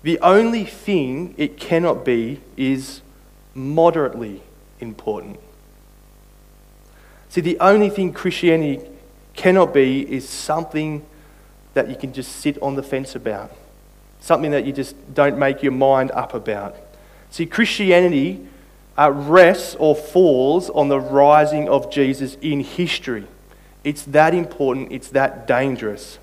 The 0.03 0.19
only 0.19 0.63
thing 0.63 1.33
it 1.37 1.57
cannot 1.57 2.05
be 2.05 2.39
is 2.55 3.01
moderately 3.53 4.41
important. 4.79 5.39
See, 7.29 7.41
the 7.41 7.59
only 7.59 7.89
thing 7.89 8.13
Christianity 8.13 8.87
cannot 9.35 9.73
be 9.73 10.01
is 10.11 10.27
something 10.27 11.05
that 11.73 11.89
you 11.89 11.95
can 11.95 12.13
just 12.13 12.37
sit 12.37 12.61
on 12.61 12.75
the 12.75 12.83
fence 12.83 13.15
about, 13.15 13.51
something 14.19 14.51
that 14.51 14.65
you 14.65 14.73
just 14.73 14.95
don't 15.13 15.37
make 15.37 15.61
your 15.61 15.71
mind 15.71 16.11
up 16.11 16.33
about. 16.33 16.75
See, 17.29 17.45
Christianity 17.45 18.47
uh, 18.97 19.11
rests 19.11 19.75
or 19.77 19.95
falls 19.95 20.69
on 20.69 20.87
the 20.87 20.99
rising 20.99 21.69
of 21.69 21.91
Jesus 21.91 22.35
in 22.41 22.61
history. 22.61 23.27
It's 23.83 24.03
that 24.03 24.33
important, 24.33 24.91
it's 24.91 25.09
that 25.09 25.47
dangerous. 25.47 26.17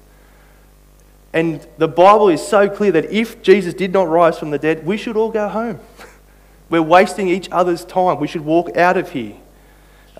And 1.35 1.67
the 1.79 1.89
Bible 1.89 2.29
is 2.29 2.47
so 2.47 2.69
clear 2.69 2.93
that 2.93 3.11
if 3.11 3.43
Jesus 3.43 3.75
did 3.75 3.93
not 3.93 4.09
rise 4.09 4.39
from 4.39 4.53
the 4.53 4.59
dead, 4.59 4.87
we 4.87 4.97
should 4.97 5.17
all 5.17 5.33
go 5.33 5.49
home. 5.49 5.81
We're 6.71 6.81
wasting 6.81 7.27
each 7.27 7.49
other's 7.51 7.85
time. 7.85 8.21
We 8.21 8.29
should 8.29 8.45
walk 8.45 8.77
out 8.77 8.97
of 8.97 9.11
here. 9.11 9.35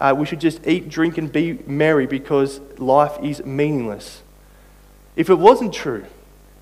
Uh, 0.01 0.13
we 0.19 0.27
should 0.27 0.41
just 0.41 0.67
eat, 0.67 0.89
drink, 0.89 1.17
and 1.17 1.31
be 1.31 1.53
merry 1.69 2.09
because 2.09 2.61
life 2.79 3.17
is 3.23 3.45
meaningless. 3.45 4.25
If 5.15 5.31
it 5.31 5.37
wasn't 5.37 5.73
true, 5.73 6.05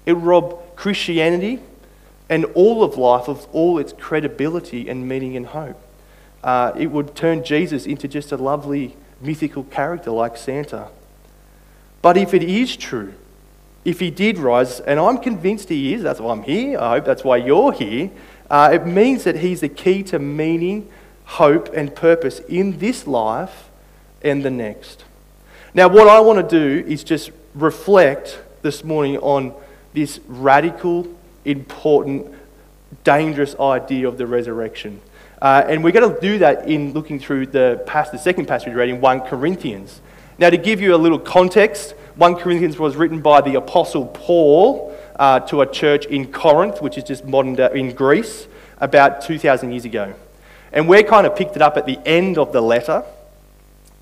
it 0.05 0.13
would 0.13 0.23
rob 0.23 0.77
Christianity 0.77 1.61
and 2.29 2.45
all 2.55 2.85
of 2.85 2.99
life 2.99 3.29
of 3.29 3.49
all 3.53 3.79
its 3.79 3.95
credibility 3.95 4.87
and 4.87 5.09
meaning 5.09 5.35
and 5.35 5.47
hope. 5.47 5.81
Uh, 6.45 6.73
it 6.79 6.89
would 6.89 7.15
turn 7.15 7.43
Jesus 7.43 7.87
into 7.87 8.07
just 8.07 8.33
a 8.33 8.37
lovely 8.37 8.99
mythical 9.19 9.65
character 9.65 10.11
like 10.11 10.37
Santa. 10.37 10.89
But 12.03 12.19
if 12.19 12.35
it 12.35 12.43
is 12.43 12.77
true, 12.77 13.15
if 13.85 14.01
he 14.01 14.11
did 14.11 14.39
rise, 14.39 14.81
and 14.81 15.01
I'm 15.01 15.19
convinced 15.19 15.69
he 15.69 15.95
is, 15.95 16.03
that's 16.03 16.21
why 16.21 16.33
I'm 16.33 16.43
here, 16.43 16.79
I 16.79 16.91
hope 16.91 17.05
that's 17.05 17.25
why 17.25 17.39
you're 17.39 17.73
here, 17.73 18.11
uh, 18.51 18.71
it 18.73 18.87
means 18.87 19.25
that 19.25 19.37
he's 19.37 19.61
the 19.61 19.69
key 19.69 20.03
to 20.05 20.19
meaning, 20.19 20.89
hope, 21.25 21.69
and 21.75 21.95
purpose 21.95 22.41
in 22.41 22.79
this 22.79 23.07
life 23.07 23.71
and 24.23 24.45
the 24.45 24.51
next. 24.51 25.05
Now, 25.75 25.89
what 25.89 26.07
I 26.07 26.21
want 26.21 26.49
to 26.49 26.59
do 26.59 26.87
is 26.87 27.03
just 27.03 27.31
reflect 27.55 28.41
this 28.63 28.85
morning 28.85 29.19
on 29.19 29.55
this 29.95 30.21
radical, 30.27 31.07
important, 31.45 32.33
dangerous 33.05 33.57
idea 33.59 34.07
of 34.07 34.19
the 34.19 34.27
resurrection. 34.27 35.01
Uh, 35.41 35.65
and 35.67 35.83
we're 35.83 35.93
going 35.93 36.15
to 36.15 36.21
do 36.21 36.39
that 36.39 36.69
in 36.69 36.93
looking 36.93 37.19
through 37.19 37.47
the, 37.47 37.83
past, 37.87 38.13
the 38.13 38.19
second 38.19 38.47
passage 38.47 38.69
we 38.69 38.75
read 38.75 38.91
in 38.91 39.01
1 39.01 39.21
Corinthians. 39.23 40.01
Now, 40.39 40.51
to 40.51 40.57
give 40.57 40.81
you 40.81 40.95
a 40.95 40.97
little 40.97 41.19
context, 41.19 41.95
1 42.17 42.37
Corinthians 42.37 42.79
was 42.79 42.95
written 42.95 43.23
by 43.23 43.41
the 43.41 43.55
Apostle 43.55 44.07
Paul 44.07 44.95
uh, 45.17 45.41
to 45.41 45.63
a 45.63 45.67
church 45.67 46.05
in 46.05 46.31
Corinth, 46.31 46.83
which 46.83 46.99
is 46.99 47.05
just 47.05 47.25
modern 47.25 47.55
day 47.55 47.71
in 47.75 47.95
Greece, 47.95 48.47
about 48.79 49.23
2,000 49.23 49.71
years 49.71 49.87
ago. 49.87 50.15
And 50.73 50.89
we're 50.89 51.05
kind 51.05 51.27
of 51.27 51.35
picked 51.35 51.57
it 51.57 51.63
up 51.63 51.79
at 51.79 51.87
the 51.87 51.99
end 52.05 52.37
of 52.37 52.53
the 52.53 52.61
letter, 52.61 53.03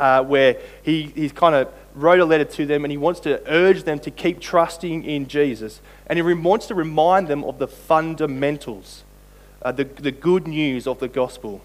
uh, 0.01 0.25
where 0.25 0.57
he, 0.83 1.05
he's 1.15 1.31
kind 1.31 1.55
of 1.55 1.73
wrote 1.95 2.19
a 2.19 2.25
letter 2.25 2.45
to 2.45 2.67
them 2.67 2.85
and 2.85 2.91
he 2.91 2.97
wants 2.97 3.21
to 3.21 3.41
urge 3.47 3.85
them 3.85 4.01
to 4.01 4.11
keep 4.11 4.41
trusting 4.41 5.05
in 5.05 5.29
Jesus. 5.29 5.81
And 6.09 6.17
he 6.17 6.23
wants 6.23 6.67
to 6.67 6.75
remind 6.75 7.29
them 7.29 7.45
of 7.45 7.61
the 7.61 7.69
fundamentals, 7.69 9.05
uh, 9.63 9.71
the, 9.71 9.85
the 9.85 10.13
good 10.13 10.49
news 10.49 10.89
of 10.89 10.99
the 10.99 11.09
gospel. 11.09 11.63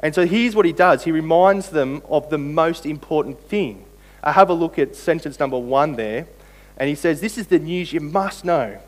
And 0.00 0.14
so 0.14 0.24
here's 0.26 0.56
what 0.56 0.64
he 0.64 0.72
does 0.72 1.04
he 1.04 1.12
reminds 1.12 1.68
them 1.68 2.00
of 2.08 2.30
the 2.30 2.38
most 2.38 2.86
important 2.86 3.40
thing 3.42 3.84
I 4.22 4.32
have 4.32 4.50
a 4.50 4.54
look 4.54 4.78
at 4.78 4.94
sentence 4.94 5.40
number 5.40 5.58
one 5.58 5.96
there, 5.96 6.26
and 6.76 6.88
he 6.88 6.94
says, 6.94 7.20
This 7.20 7.36
is 7.36 7.48
the 7.48 7.58
news 7.58 7.92
you 7.92 8.00
must 8.00 8.44
know. 8.44 8.78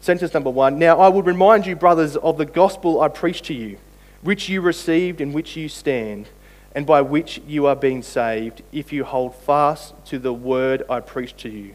Sentence 0.00 0.34
number 0.34 0.50
one 0.50 0.78
Now 0.78 1.00
I 1.00 1.08
would 1.08 1.26
remind 1.26 1.66
you, 1.66 1.76
brothers, 1.76 2.16
of 2.16 2.38
the 2.38 2.46
gospel 2.46 3.00
I 3.00 3.08
preached 3.08 3.44
to 3.46 3.54
you, 3.54 3.78
which 4.22 4.48
you 4.48 4.60
received, 4.60 5.20
in 5.20 5.32
which 5.32 5.56
you 5.56 5.68
stand, 5.68 6.28
and 6.74 6.86
by 6.86 7.02
which 7.02 7.40
you 7.46 7.66
are 7.66 7.76
being 7.76 8.02
saved, 8.02 8.62
if 8.72 8.92
you 8.92 9.04
hold 9.04 9.34
fast 9.34 9.94
to 10.06 10.18
the 10.18 10.32
word 10.32 10.82
I 10.88 11.00
preached 11.00 11.38
to 11.38 11.48
you, 11.48 11.74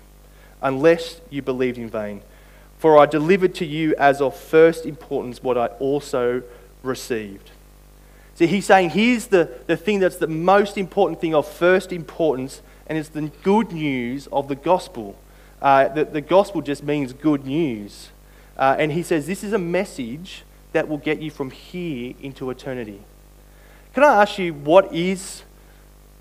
unless 0.61 1.21
you 1.29 1.41
believed 1.41 1.77
in 1.77 1.89
vain. 1.89 2.21
For 2.79 2.97
I 2.97 3.05
delivered 3.05 3.53
to 3.55 3.65
you 3.65 3.93
as 3.97 4.21
of 4.21 4.35
first 4.35 4.85
importance 4.85 5.43
what 5.43 5.57
I 5.57 5.67
also 5.67 6.43
received. 6.81 7.51
See, 8.35 8.47
he's 8.47 8.65
saying 8.65 8.91
here's 8.91 9.27
the, 9.27 9.51
the 9.67 9.75
thing 9.75 9.99
that's 9.99 10.15
the 10.15 10.27
most 10.27 10.77
important 10.77 11.19
thing 11.19 11.35
of 11.35 11.45
first 11.45 11.91
importance 11.91 12.61
and 12.89 12.97
it's 12.97 13.09
the 13.09 13.31
good 13.43 13.71
news 13.71 14.27
of 14.27 14.47
the 14.47 14.55
gospel. 14.55 15.15
Uh, 15.61 15.87
the, 15.89 16.05
the 16.05 16.21
gospel 16.21 16.61
just 16.61 16.83
means 16.83 17.13
good 17.13 17.45
news. 17.45 18.09
Uh, 18.57 18.75
and 18.79 18.91
he 18.91 19.03
says 19.03 19.27
this 19.27 19.43
is 19.43 19.53
a 19.53 19.59
message 19.59 20.43
that 20.73 20.89
will 20.89 20.97
get 20.97 21.21
you 21.21 21.29
from 21.29 21.51
here 21.51 22.15
into 22.21 22.49
eternity. 22.49 23.01
Can 23.93 24.03
I 24.03 24.21
ask 24.21 24.37
you, 24.37 24.53
what 24.53 24.93
is 24.93 25.43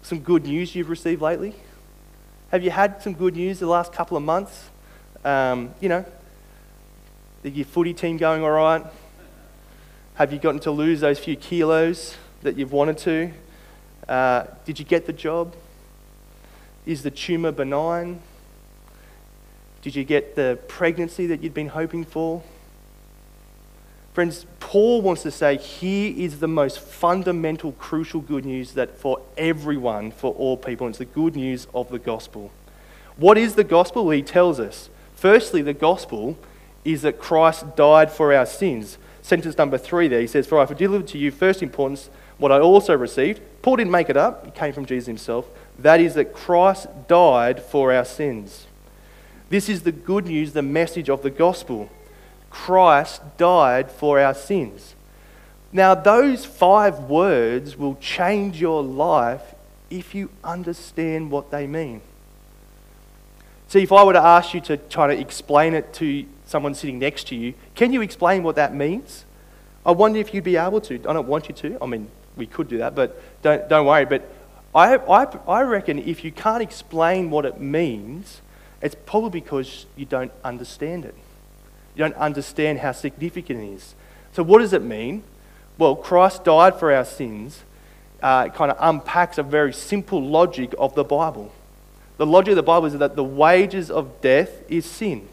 some 0.03 0.21
good 0.21 0.45
news 0.45 0.75
you've 0.75 0.91
received 0.91 1.21
lately? 1.21 1.55
Have 2.51 2.63
you 2.63 2.71
had 2.71 3.03
some 3.03 3.15
good 3.15 3.37
news 3.37 3.59
the 3.59 3.67
last 3.67 3.93
couple 3.93 4.17
of 4.17 4.23
months? 4.23 4.71
Um, 5.25 5.75
you 5.81 5.89
know, 5.89 6.05
your 7.43 7.67
footy 7.67 7.95
team 7.95 8.17
going 8.17 8.43
all 8.43 8.51
right? 8.51 8.85
Have 10.15 10.33
you 10.33 10.39
gotten 10.39 10.61
to 10.61 10.71
lose 10.71 11.01
those 11.01 11.19
few 11.19 11.37
kilos 11.37 12.17
that 12.43 12.57
you've 12.57 12.73
wanted 12.73 12.99
to? 12.99 13.33
Uh, 14.09 14.45
did 14.65 14.79
you 14.79 14.85
get 14.85 15.07
the 15.07 15.13
job? 15.13 15.55
Is 16.89 17.03
the 17.03 17.11
tumour 17.11 17.53
benign? 17.53 18.23
Did 19.83 19.95
you 19.95 20.05
get 20.05 20.37
the 20.37 20.59
pregnancy 20.69 21.27
that 21.27 21.43
you'd 21.43 21.53
been 21.53 21.69
hoping 21.69 22.03
for? 22.03 22.43
Friends, 24.15 24.47
Paul 24.59 25.03
wants 25.03 25.23
to 25.25 25.31
say 25.31 25.59
here 25.59 26.15
is 26.17 26.41
the 26.41 26.49
most 26.49 26.81
fundamental, 26.81 27.73
crucial 27.73 28.23
good 28.23 28.47
news 28.47 28.73
that 28.73 28.97
for 28.97 29.21
everyone, 29.37 30.13
for 30.13 30.33
all 30.33 30.57
people, 30.57 30.89
it's 30.89 30.97
the 30.97 31.05
good 31.05 31.37
news 31.37 31.67
of 31.75 31.91
the 31.91 31.99
gospel. 31.99 32.51
What 33.19 33.37
is 33.37 33.55
the 33.55 33.65
gospel? 33.65 34.09
He 34.09 34.23
tells 34.23 34.59
us. 34.59 34.89
Firstly, 35.15 35.61
the 35.61 35.75
gospel 35.75 36.39
is 36.87 37.03
that 37.03 37.19
Christ 37.19 37.77
died 37.77 38.11
for 38.11 38.33
our 38.33 38.47
sins. 38.47 38.97
Sentence 39.21 39.59
number 39.59 39.77
three 39.77 40.09
there, 40.09 40.23
he 40.23 40.27
says, 40.27 40.47
For 40.47 40.57
I 40.57 40.65
have 40.65 40.79
delivered 40.79 41.09
to 41.09 41.19
you 41.19 41.33
first 41.33 41.63
importance 41.63 42.09
what 42.39 42.51
I 42.51 42.59
also 42.59 42.97
received. 42.97 43.43
Paul 43.61 43.77
didn't 43.77 43.91
make 43.91 44.09
it 44.09 44.17
up, 44.17 44.47
it 44.47 44.55
came 44.55 44.73
from 44.73 44.87
Jesus 44.87 45.07
himself. 45.07 45.51
That 45.79 46.01
is 46.01 46.15
that 46.15 46.33
Christ 46.33 46.87
died 47.07 47.63
for 47.63 47.93
our 47.93 48.05
sins. 48.05 48.67
This 49.49 49.69
is 49.69 49.83
the 49.83 49.93
good 49.93 50.27
news, 50.27 50.53
the 50.53 50.63
message 50.63 51.09
of 51.09 51.23
the 51.23 51.31
gospel. 51.31 51.89
Christ 52.51 53.23
died 53.37 53.91
for 53.91 54.19
our 54.21 54.35
sins. 54.35 54.95
Now, 55.73 55.95
those 55.95 56.45
five 56.45 57.01
words 57.01 57.77
will 57.77 57.97
change 57.97 58.61
your 58.61 58.83
life 58.83 59.55
if 59.91 60.15
you 60.15 60.31
understand 60.43 61.31
what 61.31 61.51
they 61.51 61.67
mean. 61.67 62.01
See, 63.69 63.83
if 63.83 63.93
I 63.93 64.03
were 64.03 64.15
to 64.15 64.21
ask 64.21 64.55
you 64.55 64.63
to 64.63 64.79
try 64.79 65.15
to 65.15 65.21
explain 65.21 65.75
it 65.75 65.93
to 65.95 66.25
someone 66.47 66.75
sitting 66.75 66.99
next 66.99 67.29
to 67.29 67.37
you, 67.37 67.53
can 67.75 67.93
you 67.93 68.01
explain 68.01 68.43
what 68.43 68.57
that 68.57 68.75
means? 68.75 69.27
I 69.85 69.93
wonder 69.93 70.19
if 70.19 70.33
you'd 70.33 70.45
be 70.45 70.57
able 70.57 70.81
to. 70.83 70.95
I 70.95 71.13
don't 71.13 71.29
want 71.29 71.49
you 71.49 71.55
to. 71.57 71.79
I 71.83 71.87
mean, 71.87 72.11
we 72.37 72.47
could 72.47 72.69
do 72.69 72.79
that, 72.79 72.95
but 72.95 73.21
don't, 73.43 73.69
don't 73.69 73.87
worry. 73.87 74.07
But 74.07 74.31
I, 74.75 74.97
I, 74.97 75.25
I 75.47 75.63
reckon 75.63 75.99
if 75.99 76.25
you 76.25 76.33
can't 76.33 76.63
explain 76.63 77.31
what 77.31 77.45
it 77.45 77.61
means, 77.61 78.43
it's 78.83 78.95
probably 79.07 79.41
because 79.41 79.87
you 79.97 80.05
don't 80.05 80.33
understand 80.45 81.05
it. 81.05 81.15
You 81.95 82.05
don't 82.05 82.17
understand 82.17 82.79
how 82.79 82.93
significant 82.93 83.61
it 83.61 83.75
is. 83.75 83.95
So, 84.33 84.43
what 84.43 84.59
does 84.59 84.73
it 84.73 84.83
mean? 84.83 85.25
Well, 85.79 85.97
Christ 85.97 86.45
died 86.45 86.79
for 86.79 86.93
our 86.93 87.05
sins. 87.05 87.65
Uh, 88.23 88.45
it 88.49 88.55
kind 88.55 88.71
of 88.71 88.77
unpacks 88.81 89.39
a 89.39 89.43
very 89.43 89.73
simple 89.73 90.23
logic 90.23 90.75
of 90.79 90.95
the 90.95 91.05
Bible. 91.05 91.53
The 92.19 92.27
logic 92.27 92.53
of 92.53 92.57
the 92.57 92.63
Bible 92.63 92.87
is 92.87 92.99
that 92.99 93.17
the 93.17 93.25
wages 93.25 93.91
of 93.91 94.21
death 94.21 94.63
is 94.69 94.85
sin. 94.85 95.29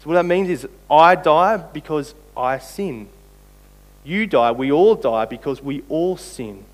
So, 0.00 0.08
what 0.08 0.14
that 0.14 0.24
means 0.24 0.48
is 0.48 0.66
I 0.90 1.14
die 1.16 1.58
because 1.58 2.14
I 2.36 2.58
sin. 2.58 3.08
You 4.04 4.26
die, 4.26 4.52
we 4.52 4.72
all 4.72 4.94
die 4.94 5.26
because 5.26 5.62
we 5.62 5.82
all 5.88 6.16
sin. 6.16 6.64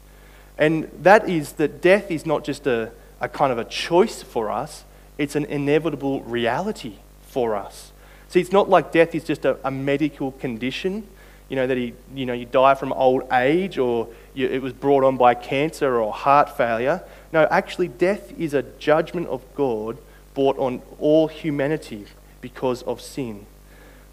And 0.59 0.91
that 1.03 1.29
is 1.29 1.53
that 1.53 1.81
death 1.81 2.11
is 2.11 2.25
not 2.25 2.45
just 2.45 2.67
a, 2.67 2.93
a 3.21 3.29
kind 3.29 3.53
of 3.53 3.59
a 3.59 3.65
choice 3.65 4.23
for 4.23 4.51
us, 4.51 4.85
it's 5.19 5.37
an 5.37 5.45
inevitable 5.47 6.23
reality 6.23 6.97
for 7.23 7.55
us. 7.55 7.93
See, 8.29 8.41
it's 8.41 8.53
not 8.53 8.69
like 8.69 8.93
death 8.93 9.15
is 9.15 9.25
just 9.25 9.45
a, 9.45 9.59
a 9.65 9.71
medical 9.71 10.33
condition, 10.33 11.07
you 11.49 11.57
know, 11.57 11.67
that 11.67 11.77
he, 11.77 11.95
you 12.15 12.27
know, 12.27 12.33
you 12.33 12.47
die 12.47 12.75
from 12.75 12.93
old 12.93 13.25
age 13.33 13.79
or 13.79 14.09
you, 14.35 14.49
it 14.49 14.63
was 14.63 14.73
brought 14.73 15.05
on 15.05 15.17
by 15.17 15.35
cancer 15.35 16.01
or 16.01 16.13
heart 16.13 16.57
failure. 16.57 17.03
No, 17.33 17.47
actually, 17.51 17.89
death 17.89 18.33
is 18.39 18.55
a 18.55 18.63
judgment 18.63 19.29
of 19.29 19.43
God 19.55 19.99
brought 20.35 20.59
on 20.59 20.83
all 20.99 21.29
humanity 21.29 22.07
because 22.41 22.83
of 22.83 23.01
sin. 23.01 23.47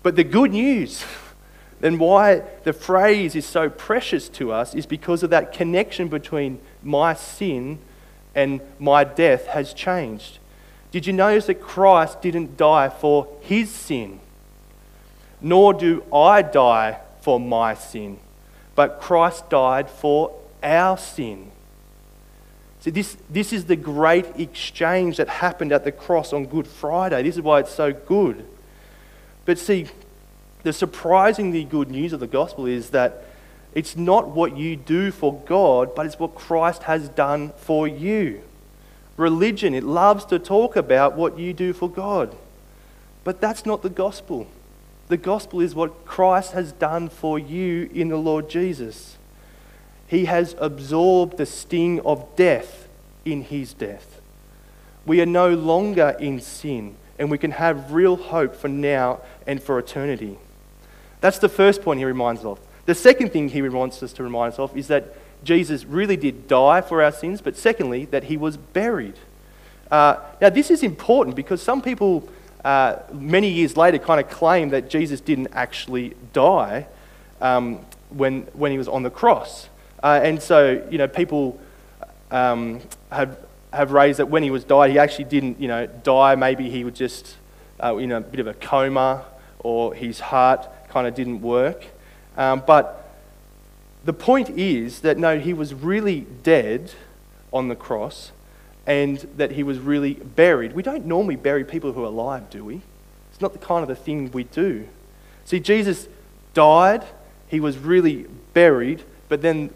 But 0.04 0.16
the 0.16 0.24
good 0.24 0.52
news, 0.52 1.04
then 1.82 2.00
why 2.00 2.44
the 2.64 2.74
phrase 2.74 3.36
is 3.36 3.46
so 3.46 3.70
precious 3.70 4.30
to 4.30 4.52
us, 4.52 4.74
is 4.74 4.86
because 4.86 5.24
of 5.24 5.32
that 5.32 5.52
connection 5.52 6.08
between 6.08 6.60
my 6.82 7.14
sin 7.14 7.80
and 8.34 8.62
my 8.80 9.04
death 9.04 9.48
has 9.48 9.74
changed. 9.74 10.40
Did 10.92 11.08
you 11.08 11.14
notice 11.14 11.48
that 11.48 11.62
Christ 11.62 12.22
didn't 12.22 12.58
die 12.58 12.90
for 12.90 13.28
his 13.42 13.70
sin? 13.70 14.20
Nor 15.42 15.74
do 15.74 16.04
I 16.14 16.42
die 16.42 17.00
for 17.22 17.40
my 17.40 17.74
sin, 17.74 18.20
but 18.76 19.02
Christ 19.02 19.50
died 19.50 19.90
for 19.90 20.38
our 20.62 20.98
sin. 20.98 21.52
See, 22.82 22.92
this, 22.92 23.16
this 23.30 23.54
is 23.54 23.66
the 23.66 23.76
great 23.76 24.26
exchange 24.40 25.18
that 25.18 25.30
happened 25.30 25.72
at 25.72 25.84
the 25.84 25.92
cross 25.92 26.34
on 26.34 26.46
Good 26.46 26.68
Friday. 26.68 27.22
This 27.24 27.36
is 27.36 27.42
why 27.42 27.60
it's 27.60 27.74
so 27.74 27.94
good. 27.94 28.46
But 29.46 29.60
see, 29.60 29.88
the 30.64 30.74
surprisingly 30.74 31.64
good 31.64 31.90
news 31.90 32.14
of 32.14 32.20
the 32.20 32.28
gospel 32.28 32.66
is 32.66 32.92
that 32.92 33.26
it's 33.74 33.96
not 33.96 34.30
what 34.30 34.58
you 34.58 34.76
do 34.76 35.12
for 35.12 35.40
God, 35.46 35.96
but 35.96 36.06
it's 36.06 36.20
what 36.20 36.36
Christ 36.36 36.84
has 36.84 37.10
done 37.10 37.54
for 37.58 37.88
you 37.88 38.42
religion. 39.22 39.74
It 39.74 39.84
loves 39.84 40.26
to 40.26 40.40
talk 40.40 40.76
about 40.76 41.16
what 41.16 41.38
you 41.38 41.54
do 41.54 41.72
for 41.72 41.90
God. 41.90 42.36
But 43.24 43.40
that's 43.40 43.66
not 43.66 43.84
the 43.84 43.90
gospel. 43.90 44.48
The 45.08 45.18
gospel 45.18 45.62
is 45.62 45.76
what 45.76 46.06
Christ 46.06 46.54
has 46.54 46.72
done 46.72 47.08
for 47.08 47.38
you 47.38 47.90
in 47.94 48.10
the 48.10 48.18
Lord 48.18 48.50
Jesus. 48.50 49.18
He 50.08 50.26
has 50.26 50.56
absorbed 50.60 51.38
the 51.38 51.46
sting 51.46 52.02
of 52.02 52.36
death 52.36 52.90
in 53.24 53.44
his 53.44 53.74
death. 53.74 54.20
We 55.06 55.22
are 55.22 55.26
no 55.26 55.54
longer 55.54 56.16
in 56.20 56.42
sin, 56.42 56.96
and 57.20 57.30
we 57.30 57.38
can 57.38 57.52
have 57.52 57.94
real 57.94 58.16
hope 58.16 58.56
for 58.56 58.68
now 58.68 59.22
and 59.46 59.62
for 59.62 59.78
eternity. 59.78 60.38
That's 61.22 61.38
the 61.38 61.50
first 61.50 61.82
point 61.82 62.00
he 62.00 62.06
reminds 62.06 62.42
us 62.42 62.46
of. 62.46 62.60
The 62.86 62.96
second 62.96 63.32
thing 63.32 63.50
he 63.50 63.62
wants 63.62 64.02
us 64.04 64.12
to 64.14 64.24
remind 64.24 64.54
us 64.54 64.60
of 64.60 64.76
is 64.76 64.88
that 64.88 65.16
Jesus 65.44 65.86
really 65.86 66.18
did 66.18 66.48
die 66.48 66.82
for 66.82 67.02
our 67.02 67.12
sins, 67.12 67.42
but 67.42 67.56
secondly, 67.56 68.06
that 68.06 68.26
he 68.26 68.38
was 68.38 68.58
buried. 68.58 69.16
Uh, 69.90 70.18
now, 70.40 70.50
this 70.50 70.72
is 70.72 70.84
important 70.84 71.36
because 71.36 71.62
some 71.62 71.82
people, 71.82 72.28
uh, 72.64 72.98
many 73.14 73.50
years 73.50 73.78
later, 73.78 73.98
kind 73.98 74.20
of 74.20 74.30
claim 74.30 74.70
that 74.70 74.90
Jesus 74.90 75.22
didn't 75.22 75.50
actually 75.52 76.16
die 76.34 76.88
um, 77.40 77.78
when, 78.10 78.42
when 78.54 78.72
he 78.72 78.78
was 78.78 78.88
on 78.88 79.04
the 79.04 79.10
cross. 79.10 79.70
Uh, 80.02 80.20
and 80.24 80.42
so, 80.42 80.86
you 80.90 80.98
know, 80.98 81.08
people 81.08 81.60
um, 82.32 82.82
have, 83.12 83.38
have 83.74 83.92
raised 83.92 84.20
that 84.20 84.28
when 84.28 84.44
he 84.44 84.50
was 84.50 84.64
died, 84.64 84.92
he 84.92 84.98
actually 84.98 85.26
didn't, 85.26 85.60
you 85.60 85.68
know, 85.68 85.86
die. 85.86 86.36
Maybe 86.36 86.70
he 86.70 86.84
was 86.84 86.94
just 86.94 87.36
uh, 87.84 87.96
in 87.98 88.12
a 88.12 88.22
bit 88.22 88.40
of 88.40 88.48
a 88.48 88.54
coma 88.54 89.26
or 89.60 89.94
his 89.94 90.20
heart 90.20 90.68
kind 90.92 91.08
of 91.08 91.16
didn't 91.16 91.42
work. 91.42 91.86
Um, 92.38 92.64
but 92.68 93.18
the 94.04 94.14
point 94.14 94.50
is 94.50 95.02
that 95.02 95.18
no, 95.18 95.40
he 95.40 95.54
was 95.54 95.74
really 95.74 96.22
dead 96.44 96.92
on 97.52 97.68
the 97.68 97.76
cross 97.76 98.32
and 98.86 99.18
that 99.38 99.52
he 99.52 99.64
was 99.64 99.80
really 99.80 100.16
buried. 100.16 100.74
We 100.74 100.84
don't 100.84 101.06
normally 101.06 101.36
bury 101.36 101.64
people 101.64 101.94
who 101.94 102.04
are 102.04 102.08
alive, 102.08 102.50
do 102.50 102.66
we? 102.66 102.82
It's 103.32 103.42
not 103.42 103.54
the 103.54 103.60
kind 103.60 103.84
of 103.84 103.88
the 103.88 103.96
thing 103.96 104.32
we 104.32 104.44
do. 104.44 104.88
See, 105.46 105.60
Jesus 105.60 106.08
died, 106.54 107.06
he 107.48 107.60
was 107.60 107.78
really 107.78 108.26
buried, 108.54 109.04
but 109.30 109.42
then 109.42 109.74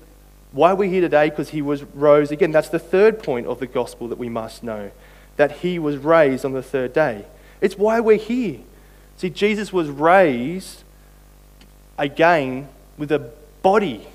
why 0.52 0.72
are 0.72 0.76
we 0.76 0.90
here 0.90 1.02
today? 1.02 1.30
Because 1.30 1.50
he 1.50 1.62
was 1.62 1.84
rose 1.84 2.32
again. 2.32 2.52
That's 2.52 2.70
the 2.70 2.80
third 2.80 3.22
point 3.22 3.46
of 3.48 3.60
the 3.60 3.68
gospel 3.68 4.08
that 4.08 4.18
we 4.18 4.30
must 4.30 4.64
know 4.64 4.92
that 5.38 5.52
he 5.52 5.78
was 5.78 5.98
raised 5.98 6.46
on 6.46 6.54
the 6.54 6.64
third 6.64 6.94
day. 6.94 7.26
It's 7.60 7.78
why 7.78 8.00
we're 8.00 8.18
here. 8.18 8.60
See, 9.18 9.30
Jesus 9.30 9.74
was 9.74 9.90
raised 9.90 10.85
again 11.98 12.68
with 12.98 13.12
a 13.12 13.32
body 13.62 14.08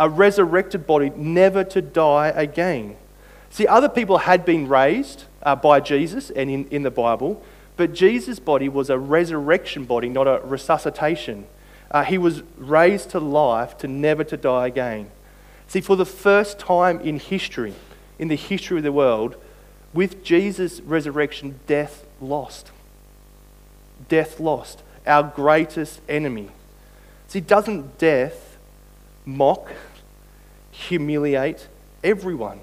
a 0.00 0.08
resurrected 0.08 0.86
body, 0.86 1.10
never 1.10 1.62
to 1.62 1.82
die 1.82 2.28
again. 2.28 2.96
See, 3.50 3.66
other 3.66 3.88
people 3.88 4.18
had 4.18 4.46
been 4.46 4.66
raised 4.66 5.24
uh, 5.42 5.54
by 5.54 5.80
Jesus 5.80 6.30
and 6.30 6.48
in, 6.50 6.66
in 6.68 6.82
the 6.82 6.90
Bible, 6.90 7.42
but 7.76 7.92
Jesus' 7.92 8.38
body 8.40 8.68
was 8.68 8.88
a 8.88 8.98
resurrection 8.98 9.84
body, 9.84 10.08
not 10.08 10.26
a 10.26 10.40
resuscitation. 10.42 11.46
Uh, 11.90 12.02
he 12.04 12.16
was 12.16 12.42
raised 12.56 13.10
to 13.10 13.20
life 13.20 13.76
to 13.78 13.88
never 13.88 14.24
to 14.24 14.38
die 14.38 14.68
again. 14.68 15.10
See, 15.68 15.82
for 15.82 15.96
the 15.96 16.06
first 16.06 16.58
time 16.58 17.00
in 17.00 17.18
history, 17.18 17.74
in 18.18 18.28
the 18.28 18.36
history 18.36 18.78
of 18.78 18.84
the 18.84 18.92
world, 18.92 19.36
with 19.92 20.24
Jesus' 20.24 20.80
resurrection, 20.80 21.60
death 21.66 22.06
lost. 22.22 22.70
Death 24.08 24.40
lost. 24.40 24.82
Our 25.06 25.24
greatest 25.24 26.00
enemy. 26.08 26.48
See, 27.30 27.38
doesn't 27.38 27.96
death 27.96 28.58
mock 29.24 29.70
humiliate 30.72 31.68
everyone 32.02 32.58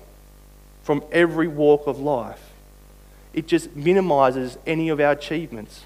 from 0.84 1.06
every 1.10 1.48
walk 1.48 1.88
of 1.88 2.02
life. 2.02 2.52
It 3.34 3.48
just 3.48 3.78
minimizes 3.78 4.58
any 4.68 4.90
of 4.90 5.00
our 5.00 5.14
achievements. 5.14 5.86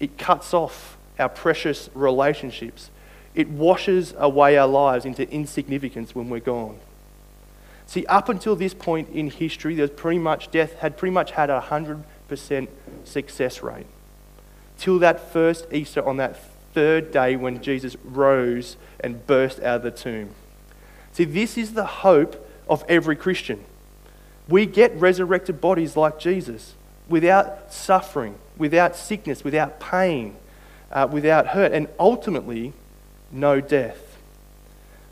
It 0.00 0.16
cuts 0.16 0.54
off 0.54 0.96
our 1.18 1.28
precious 1.28 1.90
relationships. 1.92 2.88
It 3.34 3.50
washes 3.50 4.14
away 4.16 4.56
our 4.56 4.66
lives 4.66 5.04
into 5.04 5.30
insignificance 5.30 6.14
when 6.14 6.30
we're 6.30 6.40
gone. 6.40 6.78
See, 7.84 8.06
up 8.06 8.30
until 8.30 8.56
this 8.56 8.72
point 8.72 9.10
in 9.10 9.28
history, 9.28 9.74
there's 9.74 9.90
pretty 9.90 10.18
much 10.18 10.50
death 10.50 10.72
had 10.78 10.96
pretty 10.96 11.12
much 11.12 11.32
had 11.32 11.50
a 11.50 11.60
hundred 11.60 12.02
percent 12.28 12.70
success 13.04 13.62
rate. 13.62 13.88
Till 14.78 14.98
that 15.00 15.34
first 15.34 15.66
Easter 15.70 16.02
on 16.02 16.16
that 16.16 16.38
third 16.72 17.10
day 17.10 17.36
when 17.36 17.62
Jesus 17.62 17.96
rose 18.04 18.76
and 19.00 19.26
burst 19.26 19.60
out 19.60 19.76
of 19.76 19.82
the 19.82 19.90
tomb. 19.90 20.30
See, 21.12 21.24
this 21.24 21.58
is 21.58 21.74
the 21.74 21.84
hope 21.84 22.48
of 22.68 22.84
every 22.88 23.16
Christian. 23.16 23.64
We 24.48 24.66
get 24.66 24.94
resurrected 24.96 25.60
bodies 25.60 25.96
like 25.96 26.18
Jesus 26.18 26.74
without 27.08 27.72
suffering, 27.72 28.36
without 28.56 28.96
sickness, 28.96 29.44
without 29.44 29.78
pain, 29.78 30.36
uh, 30.90 31.08
without 31.10 31.48
hurt, 31.48 31.72
and 31.72 31.88
ultimately, 31.98 32.72
no 33.30 33.60
death. 33.60 34.18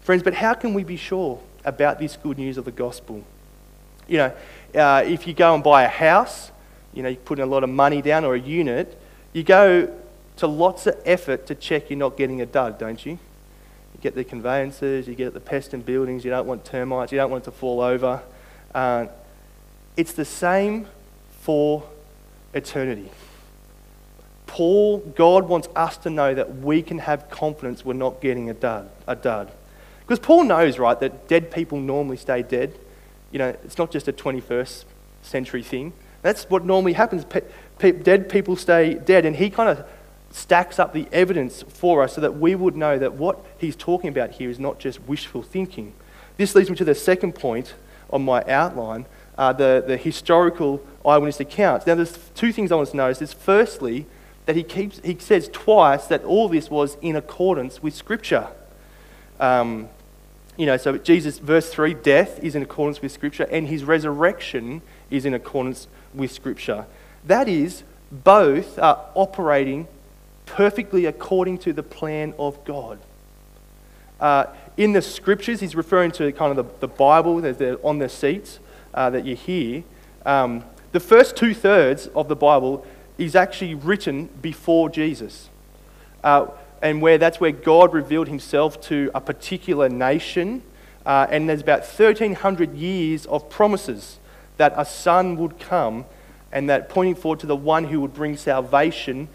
Friends, 0.01 0.23
but 0.23 0.35
how 0.35 0.55
can 0.55 0.75
we 0.75 0.85
be 0.85 0.97
sure 0.97 1.41
about 1.65 1.99
this 1.99 2.17
good 2.17 2.39
news 2.39 2.57
of 2.57 2.65
the 2.65 2.73
gospel? 2.73 3.25
You 4.09 4.19
know, 4.19 4.33
uh, 4.75 5.05
if 5.07 5.27
you 5.27 5.35
go 5.35 5.55
and 5.55 5.63
buy 5.63 5.85
a 5.85 5.89
house, 5.89 6.51
you 6.93 7.03
know, 7.03 7.11
you 7.11 7.17
put 7.17 7.39
in 7.39 7.45
a 7.45 7.51
lot 7.51 7.63
of 7.63 7.71
money 7.71 8.03
down 8.03 8.25
or 8.25 8.35
a 8.35 8.41
unit, 8.41 9.01
you 9.33 9.43
go 9.43 9.95
to 10.41 10.47
lots 10.47 10.87
of 10.87 10.99
effort 11.05 11.47
to 11.47 11.55
check 11.55 11.91
you're 11.91 11.99
not 11.99 12.17
getting 12.17 12.41
a 12.41 12.47
dud, 12.47 12.79
don't 12.79 13.05
you? 13.05 13.13
You 13.13 14.01
get 14.01 14.15
the 14.15 14.25
conveyances, 14.25 15.07
you 15.07 15.15
get 15.15 15.35
the 15.35 15.41
pest 15.41 15.75
and 15.75 15.85
buildings, 15.85 16.25
you 16.25 16.31
don't 16.31 16.47
want 16.47 16.65
termites, 16.65 17.13
you 17.13 17.19
don't 17.19 17.31
want 17.31 17.45
it 17.45 17.51
to 17.51 17.51
fall 17.51 17.83
over. 17.83 18.23
Uh, 18.75 19.09
it's 19.99 20.15
the 20.15 20.25
same 20.25 20.87
for 21.41 21.87
eternity. 22.55 23.11
Paul, 24.47 25.01
God 25.15 25.47
wants 25.47 25.69
us 25.77 25.99
to 25.99 26.11
know 26.11 26.35
that 26.35 26.57
we 26.57 26.81
can 26.81 27.01
have 27.01 27.29
confidence 27.29 27.85
we're 27.85 27.93
not 27.93 28.23
getting 28.23 28.49
a 28.49 28.55
dud. 28.55 28.91
A 29.07 29.15
dud. 29.15 29.53
Because 30.01 30.19
Paul 30.19 30.45
knows, 30.45 30.79
right, 30.79 30.99
that 31.01 31.29
dead 31.29 31.51
people 31.51 31.79
normally 31.79 32.17
stay 32.17 32.43
dead. 32.43 32.73
You 33.31 33.39
know, 33.39 33.49
it's 33.63 33.77
not 33.77 33.91
just 33.91 34.09
a 34.09 34.13
21st 34.13 34.87
century 35.21 35.63
thing. 35.63 35.93
That's 36.23 36.49
what 36.49 36.65
normally 36.65 36.95
happens. 36.95 37.27
Pe- 37.27 37.45
pe- 37.79 37.93
dead 37.93 38.31
people 38.31 38.57
stay 38.57 38.95
dead. 38.95 39.27
And 39.27 39.37
he 39.37 39.51
kind 39.51 39.69
of 39.69 39.87
stacks 40.31 40.79
up 40.79 40.93
the 40.93 41.07
evidence 41.13 41.63
for 41.69 42.03
us 42.03 42.15
so 42.15 42.21
that 42.21 42.39
we 42.39 42.55
would 42.55 42.77
know 42.77 42.99
that 42.99 43.15
what 43.15 43.45
he's 43.59 43.77
talking 43.77 44.09
about 44.09 44.33
here 44.33 44.49
is 44.49 44.59
not 44.59 44.79
just 44.79 45.01
wishful 45.03 45.43
thinking. 45.43 45.93
This 46.37 46.55
leads 46.55 46.71
me 46.71 46.77
to 46.77 46.85
the 46.85 46.95
second 46.95 47.35
point 47.35 47.75
on 48.11 48.25
my 48.25 48.45
outline 48.45 49.07
uh, 49.37 49.53
the, 49.53 49.83
the 49.87 49.97
historical 49.97 50.85
eyewitness 51.05 51.41
accounts. 51.41 51.87
Now, 51.87 51.95
there's 51.95 52.17
two 52.35 52.53
things 52.53 52.71
I 52.71 52.77
want 52.77 52.91
to 52.91 52.97
notice. 52.97 53.23
Is 53.23 53.33
firstly, 53.33 54.07
that 54.47 54.57
he, 54.57 54.63
keeps, 54.63 55.01
he 55.05 55.17
says 55.19 55.49
twice 55.53 56.07
that 56.07 56.25
all 56.25 56.49
this 56.49 56.71
was 56.71 56.97
in 57.01 57.17
accordance 57.17 57.83
with 57.83 57.95
Scripture. 57.95 58.49
Um, 59.39 59.89
you 60.57 60.67
know, 60.67 60.77
so 60.77 60.99
Jesus, 60.99 61.39
verse 61.39 61.73
3, 61.73 61.95
death 61.95 62.43
is 62.43 62.55
in 62.55 62.63
accordance 62.63 63.01
with 63.01 63.13
Scripture, 63.13 63.45
and 63.45 63.69
his 63.69 63.85
resurrection 63.85 64.83
is 65.09 65.25
in 65.25 65.35
accordance 65.35 65.89
with 66.13 66.33
Scripture. 66.33 66.87
That 67.25 67.49
is, 67.49 67.85
both 68.11 68.79
are 68.79 69.07
operating 69.15 69.87
perfectly 70.51 71.07
according 71.07 71.59
to 71.59 71.73
the 71.73 71.83
plan 71.83 72.35
of 72.39 72.63
God. 72.65 72.99
Uh, 74.19 74.47
in 74.77 74.93
the 74.93 75.03
Scriptures, 75.03 75.61
he's 75.61 75.75
referring 75.75 76.11
to 76.13 76.31
kind 76.33 76.57
of 76.57 76.67
the, 76.67 76.87
the 76.87 76.89
Bible, 76.89 77.41
they're 77.41 77.85
on 77.87 77.99
the 77.99 78.09
seats 78.09 78.59
uh, 78.93 79.11
that 79.11 79.25
you 79.25 79.37
hear, 79.37 79.85
um, 80.27 80.65
the 80.93 81.01
first 81.01 81.37
two 81.37 81.55
thirds 81.55 82.09
of 82.09 82.29
the 82.29 82.37
Bible 82.37 82.85
is 83.17 83.37
actually 83.37 83.75
written 83.75 84.29
before 84.43 84.91
Jesus. 84.91 85.49
Uh, 86.25 86.49
and 86.83 87.01
where 87.01 87.19
that's 87.19 87.41
where 87.41 87.53
God 87.53 87.93
revealed 87.93 88.29
himself 88.29 88.81
to 88.83 89.11
a 89.15 89.21
particular 89.21 89.89
nation. 89.89 90.63
Uh, 91.07 91.27
and 91.31 91.49
there's 91.49 91.61
about 91.61 91.81
1,300 91.81 92.75
years 92.75 93.27
of 93.27 93.49
promises 93.49 94.19
that 94.57 94.73
a 94.77 94.85
son 94.85 95.37
would 95.37 95.59
come 95.59 96.05
and 96.53 96.69
that 96.69 96.89
pointing 96.89 97.15
forward 97.15 97.41
to 97.41 97.47
the 97.47 97.57
one 97.57 97.85
who 97.85 98.01
would 98.01 98.13
bring 98.13 98.37
salvation, 98.37 99.29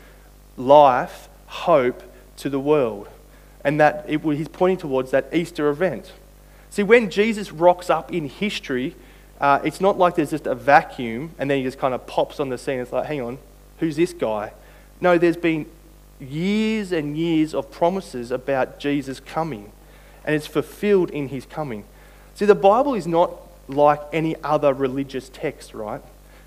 life, 0.58 1.30
hope 1.48 2.04
to 2.38 2.50
the 2.50 2.60
world. 2.60 3.08
And 3.64 3.80
that 3.80 4.06
it, 4.08 4.22
he's 4.22 4.48
pointing 4.48 4.78
towards 4.78 5.12
that 5.12 5.34
Easter 5.34 5.70
event. 5.70 6.12
See, 6.70 6.84
when 6.84 7.10
Jesus 7.10 7.52
rocks 7.52 7.90
up 7.90 8.14
in 8.14 8.28
history, 8.28 8.96
uh, 9.40 9.60
it's 9.64 9.82
not 9.82 9.98
like 9.98 10.16
there's 10.16 10.32
just 10.32 10.48
a 10.48 10.56
vacuum 10.56 11.34
and 11.38 11.50
then 11.50 11.58
he 11.58 11.64
just 11.64 11.80
kind 11.80 11.94
of 11.94 12.06
pops 12.06 12.40
on 12.40 12.50
the 12.50 12.58
scene. 12.58 12.80
It's 12.80 12.92
like, 12.92 13.08
hang 13.08 13.22
on, 13.22 13.38
who's 13.80 13.96
this 13.96 14.14
guy? 14.14 14.54
No, 15.02 15.18
there's 15.18 15.38
been 15.38 15.66
years 16.20 16.92
and 16.92 17.18
years 17.18 17.54
of 17.54 17.72
promises 17.72 18.32
about 18.32 18.80
Jesus 18.80 19.20
coming, 19.20 19.72
and 20.24 20.36
it's 20.36 20.48
fulfilled 20.48 21.10
in 21.12 21.30
his 21.30 21.46
coming. 21.46 21.84
See, 22.36 22.46
the 22.46 22.56
Bible 22.56 22.96
is 22.96 23.08
not 23.08 23.34
like 23.68 24.02
any 24.14 24.36
other 24.44 24.74
religious 24.74 25.30
text, 25.30 25.74
right? 25.74 26.02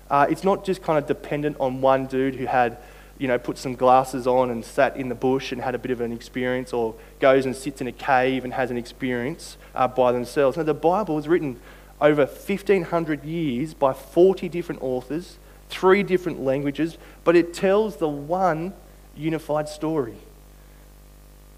Uh, 0.09 0.25
it's 0.29 0.43
not 0.43 0.65
just 0.65 0.81
kind 0.81 0.97
of 0.97 1.07
dependent 1.07 1.57
on 1.59 1.81
one 1.81 2.07
dude 2.07 2.35
who 2.35 2.45
had, 2.45 2.77
you 3.19 3.27
know, 3.27 3.37
put 3.37 3.57
some 3.57 3.75
glasses 3.75 4.25
on 4.25 4.49
and 4.49 4.63
sat 4.63 4.97
in 4.97 5.09
the 5.09 5.15
bush 5.15 5.51
and 5.51 5.61
had 5.61 5.75
a 5.75 5.77
bit 5.77 5.91
of 5.91 6.01
an 6.01 6.11
experience, 6.11 6.73
or 6.73 6.95
goes 7.19 7.45
and 7.45 7.55
sits 7.55 7.81
in 7.81 7.87
a 7.87 7.91
cave 7.91 8.45
and 8.45 8.53
has 8.53 8.71
an 8.71 8.77
experience 8.77 9.57
uh, 9.75 9.87
by 9.87 10.11
themselves. 10.11 10.57
Now, 10.57 10.63
the 10.63 10.73
Bible 10.73 11.15
was 11.15 11.27
written 11.27 11.59
over 12.01 12.25
1,500 12.25 13.25
years 13.25 13.73
by 13.73 13.91
40 13.91 14.47
different 14.47 14.81
authors, 14.81 15.37
three 15.69 16.01
different 16.01 16.41
languages, 16.41 16.97
but 17.25 17.35
it 17.35 17.53
tells 17.53 17.97
the 17.97 18.07
one 18.07 18.73
unified 19.15 19.67
story. 19.67 20.15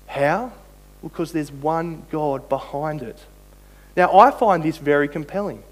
How? 0.07 0.51
Because 1.03 1.31
there's 1.31 1.51
one 1.51 2.05
God 2.09 2.49
behind 2.49 3.03
it. 3.03 3.19
Now, 3.95 4.17
I 4.17 4.31
find 4.31 4.63
this 4.63 4.77
very 4.77 5.07
compelling. 5.07 5.63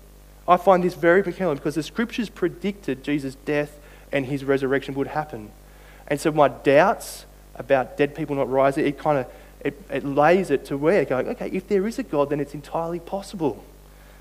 I 0.47 0.57
find 0.57 0.83
this 0.83 0.93
very 0.93 1.23
compelling 1.23 1.57
because 1.57 1.75
the 1.75 1.83
scriptures 1.83 2.29
predicted 2.29 3.03
Jesus' 3.03 3.35
death 3.35 3.79
and 4.11 4.25
his 4.25 4.43
resurrection 4.43 4.93
would 4.95 5.07
happen. 5.07 5.51
And 6.09 6.19
so 6.19 6.31
my 6.31 6.47
doubts 6.47 7.25
about 7.55 7.97
dead 7.97 8.15
people 8.15 8.35
not 8.35 8.49
rising, 8.49 8.85
it 8.85 8.97
kind 8.97 9.19
of 9.19 9.27
it, 9.61 9.81
it 9.89 10.05
lays 10.05 10.51
it 10.51 10.65
to 10.65 10.77
where 10.77 11.03
going, 11.05 11.27
okay, 11.27 11.49
if 11.49 11.67
there 11.67 11.85
is 11.87 11.99
a 11.99 12.03
God, 12.03 12.29
then 12.29 12.39
it's 12.39 12.53
entirely 12.53 12.99
possible. 12.99 13.63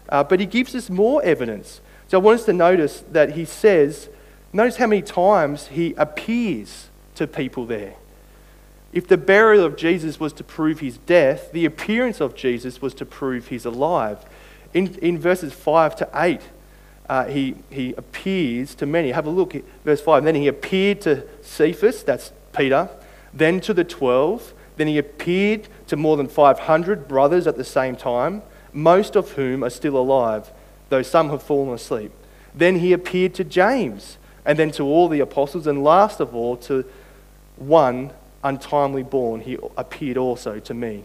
Uh, 0.08 0.24
but 0.24 0.40
he 0.40 0.46
gives 0.46 0.74
us 0.74 0.90
more 0.90 1.22
evidence. 1.22 1.80
So 2.08 2.18
I 2.18 2.22
want 2.22 2.40
us 2.40 2.46
to 2.46 2.52
notice 2.52 3.04
that 3.12 3.32
he 3.32 3.44
says, 3.44 4.08
notice 4.52 4.76
how 4.76 4.86
many 4.86 5.02
times 5.02 5.68
he 5.68 5.94
appears 5.94 6.88
to 7.14 7.26
people 7.26 7.66
there. 7.66 7.94
If 8.92 9.06
the 9.06 9.18
burial 9.18 9.64
of 9.64 9.76
Jesus 9.76 10.18
was 10.18 10.32
to 10.34 10.44
prove 10.44 10.80
his 10.80 10.96
death, 10.98 11.52
the 11.52 11.66
appearance 11.66 12.20
of 12.20 12.34
Jesus 12.34 12.80
was 12.80 12.94
to 12.94 13.04
prove 13.04 13.48
he's 13.48 13.66
alive. 13.66 14.24
In, 14.72 14.94
in 14.96 15.18
verses 15.18 15.52
5 15.52 15.96
to 15.96 16.08
8, 16.14 16.40
uh, 17.08 17.24
he, 17.24 17.56
he 17.70 17.94
appears 17.94 18.74
to 18.76 18.86
many. 18.86 19.12
Have 19.12 19.26
a 19.26 19.30
look 19.30 19.54
at 19.54 19.62
verse 19.84 20.00
5. 20.00 20.24
then 20.24 20.34
he 20.34 20.48
appeared 20.48 21.00
to 21.02 21.26
Cephas, 21.42 22.02
that's 22.02 22.32
Peter, 22.56 22.88
then 23.32 23.60
to 23.60 23.74
the 23.74 23.84
12. 23.84 24.54
Then 24.76 24.86
he 24.86 24.98
appeared 24.98 25.68
to 25.88 25.96
more 25.96 26.16
than 26.16 26.28
500 26.28 27.08
brothers 27.08 27.46
at 27.46 27.56
the 27.56 27.64
same 27.64 27.96
time 27.96 28.42
most 28.72 29.16
of 29.16 29.32
whom 29.32 29.64
are 29.64 29.70
still 29.70 29.96
alive, 29.96 30.50
though 30.88 31.02
some 31.02 31.30
have 31.30 31.42
fallen 31.42 31.74
asleep. 31.74 32.12
Then 32.54 32.78
he 32.78 32.92
appeared 32.92 33.34
to 33.34 33.44
James, 33.44 34.18
and 34.44 34.58
then 34.58 34.70
to 34.72 34.84
all 34.84 35.08
the 35.08 35.20
apostles, 35.20 35.66
and 35.66 35.84
last 35.84 36.20
of 36.20 36.34
all 36.34 36.56
to 36.58 36.84
one 37.56 38.12
untimely 38.44 39.02
born, 39.02 39.40
he 39.40 39.58
appeared 39.76 40.16
also 40.16 40.58
to 40.60 40.74
me. 40.74 41.04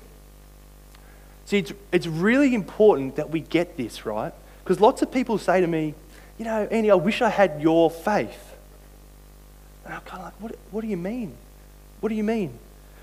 See, 1.45 1.57
it's, 1.57 1.73
it's 1.91 2.07
really 2.07 2.55
important 2.55 3.15
that 3.15 3.29
we 3.29 3.41
get 3.41 3.75
this, 3.75 4.05
right? 4.05 4.33
Because 4.63 4.79
lots 4.79 5.01
of 5.01 5.11
people 5.11 5.37
say 5.37 5.61
to 5.61 5.67
me, 5.67 5.93
you 6.37 6.45
know, 6.45 6.67
Andy, 6.71 6.89
I 6.89 6.95
wish 6.95 7.21
I 7.21 7.29
had 7.29 7.61
your 7.61 7.91
faith. 7.91 8.55
And 9.85 9.93
I'm 9.93 10.01
kind 10.01 10.21
of 10.21 10.25
like, 10.25 10.41
what, 10.41 10.55
what 10.71 10.81
do 10.81 10.87
you 10.87 10.97
mean? 10.97 11.35
What 11.99 12.09
do 12.09 12.15
you 12.15 12.23
mean? 12.23 12.57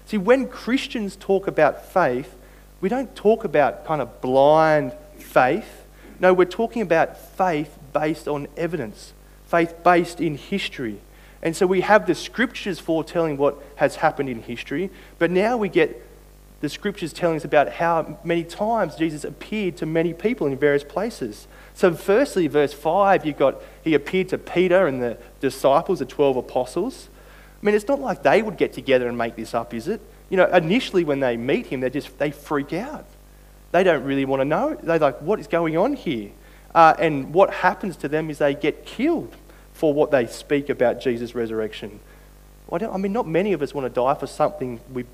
See, 0.07 0.18
when 0.18 0.49
Christians 0.49 1.16
talk 1.16 1.46
about 1.46 1.85
faith, 1.85 2.35
we 2.81 2.88
don't 2.88 3.14
talk 3.14 3.44
about 3.44 3.85
kind 3.85 4.01
of 4.01 4.20
blind 4.20 4.94
faith. 5.18 5.85
No, 6.18 6.33
we're 6.33 6.46
talking 6.46 6.83
about 6.83 7.16
faith 7.37 7.79
based 7.92 8.27
on 8.27 8.49
evidence, 8.57 9.12
faith 9.46 9.75
based 9.85 10.20
in 10.20 10.37
history. 10.37 11.01
And 11.42 11.57
so 11.57 11.66
we 11.66 11.83
have 11.83 12.07
the 12.07 12.14
scriptures 12.14 12.79
foretelling 12.79 13.37
what 13.37 13.62
has 13.77 13.96
happened 13.96 14.29
in 14.29 14.42
history, 14.42 14.90
but 15.18 15.31
now 15.31 15.57
we 15.57 15.68
get 15.68 16.03
the 16.61 16.68
scriptures 16.68 17.12
telling 17.12 17.37
us 17.37 17.44
about 17.44 17.73
how 17.73 18.18
many 18.23 18.44
times 18.44 18.96
Jesus 18.96 19.25
appeared 19.25 19.77
to 19.79 19.87
many 19.87 20.12
people 20.12 20.46
in 20.46 20.57
various 20.59 20.85
places. 20.85 21.46
So, 21.75 21.94
firstly, 21.94 22.46
verse 22.49 22.73
5, 22.73 23.25
you've 23.25 23.38
got 23.38 23.62
he 23.83 23.94
appeared 23.94 24.29
to 24.31 24.38
Peter 24.38 24.87
and 24.87 25.03
the 25.03 25.16
disciples, 25.40 26.01
the 26.01 26.07
12 26.07 26.37
apostles. 26.37 27.09
I 27.62 27.66
mean, 27.66 27.75
it's 27.75 27.88
not 27.88 28.01
like 28.01 28.23
they 28.23 28.42
would 28.42 28.57
get 28.57 28.73
together 28.73 29.09
and 29.09 29.16
make 29.16 29.37
this 29.37 29.55
up, 29.55 29.73
is 29.75 29.88
it? 29.88 30.01
you 30.31 30.37
know, 30.37 30.46
initially 30.46 31.05
when 31.05 31.20
they 31.20 31.37
meet 31.37 31.66
him, 31.66 31.81
they 31.81 31.90
just 31.90 32.16
they 32.18 32.31
freak 32.31 32.73
out. 32.73 33.05
They 33.73 33.85
don't 33.85 34.05
really 34.05 34.25
want 34.25 34.40
to 34.40 34.44
know. 34.44 34.77
They're 34.81 34.99
like, 34.99 35.20
what 35.20 35.38
is 35.38 35.46
going 35.46 35.77
on 35.77 35.92
here? 35.94 36.31
Uh, 36.75 36.94
and 36.99 37.35
what 37.35 37.53
happens 37.53 37.96
to 37.99 38.09
them 38.09 38.31
is 38.31 38.38
they 38.38 38.55
get 38.55 38.87
killed 38.87 39.37
for 39.73 39.92
what 39.92 40.12
they 40.12 40.27
speak 40.27 40.68
about 40.68 41.01
Jesus' 41.01 41.35
resurrection. 41.35 42.01
I, 42.73 42.77
I 42.77 42.96
mean, 42.96 43.12
not 43.12 43.27
many 43.27 43.53
of 43.53 43.61
us 43.61 43.75
want 43.75 43.87
to 43.87 43.94
die 43.94 44.14
for 44.14 44.29
something 44.29 44.81
we 44.92 45.05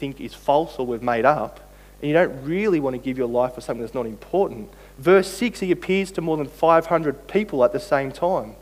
think 0.00 0.20
is 0.20 0.34
false 0.34 0.76
or 0.78 0.86
we've 0.86 1.02
made 1.02 1.24
up. 1.24 1.60
And 2.00 2.08
you 2.08 2.14
don't 2.14 2.42
really 2.42 2.80
want 2.80 2.94
to 2.94 2.98
give 2.98 3.18
your 3.18 3.28
life 3.28 3.54
for 3.54 3.60
something 3.60 3.82
that's 3.82 3.94
not 3.94 4.06
important. 4.06 4.72
Verse 4.98 5.28
6, 5.28 5.60
he 5.60 5.70
appears 5.70 6.10
to 6.12 6.22
more 6.22 6.38
than 6.38 6.46
500 6.46 7.28
people 7.28 7.62
at 7.62 7.72
the 7.72 7.78
same 7.78 8.10
time. 8.10 8.56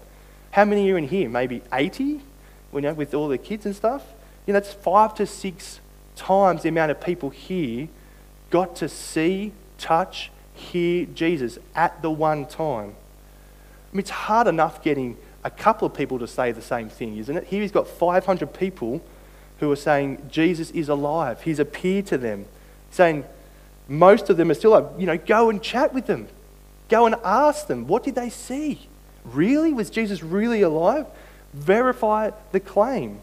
How 0.51 0.65
many 0.65 0.91
are 0.91 0.99
in 0.99 1.07
here? 1.09 1.29
Maybe 1.29 1.63
80? 1.73 2.21
You 2.73 2.81
know, 2.81 2.93
with 2.93 3.15
all 3.15 3.29
the 3.29 3.39
kids 3.39 3.65
and 3.65 3.75
stuff? 3.75 4.05
You 4.45 4.53
know, 4.53 4.61
that's 4.61 4.73
five 4.73 5.15
to 5.15 5.27
six 5.27 5.81
times 6.17 6.63
the 6.63 6.69
amount 6.69 6.91
of 6.91 7.01
people 7.01 7.31
here 7.31 7.89
got 8.51 8.75
to 8.77 8.89
see, 8.89 9.53
touch, 9.79 10.31
hear 10.53 11.07
Jesus 11.07 11.59
at 11.75 12.03
the 12.03 12.11
one 12.11 12.47
time. 12.47 12.95
I 13.93 13.97
mean, 13.97 14.01
it's 14.01 14.11
hard 14.11 14.49
enough 14.49 14.83
getting 14.83 15.17
a 15.45 15.51
couple 15.51 15.87
of 15.87 15.95
people 15.95 16.19
to 16.19 16.27
say 16.27 16.51
the 16.51 16.63
same 16.63 16.89
thing, 16.89 17.17
isn't 17.19 17.37
it? 17.37 17.45
Here 17.45 17.63
he's 17.63 17.73
got 17.73 17.87
500 17.87 18.53
people 18.53 19.01
who 19.61 19.71
are 19.71 19.77
saying 19.77 20.29
Jesus 20.31 20.71
is 20.71 20.89
alive. 20.89 21.43
He's 21.43 21.59
appeared 21.59 22.07
to 22.07 22.19
them, 22.19 22.47
saying 22.91 23.25
most 23.89 24.31
of 24.31 24.37
them 24.37 24.51
are 24.51 24.55
still 24.55 24.73
like, 24.73 24.87
you 24.99 25.07
know, 25.07 25.17
go 25.17 25.51
and 25.51 25.63
chat 25.63 25.95
with 25.95 26.07
them. 26.07 26.29
Go 26.89 27.07
and 27.07 27.17
ask 27.25 27.67
them, 27.67 27.87
what 27.87 28.03
did 28.03 28.15
they 28.15 28.31
see? 28.31 28.89
Really? 29.25 29.73
Was 29.73 29.91
Jesus 29.91 30.23
really 30.23 30.63
alive? 30.63 31.07
Verify 31.53 32.31
the 32.53 32.61
claim. 32.61 33.21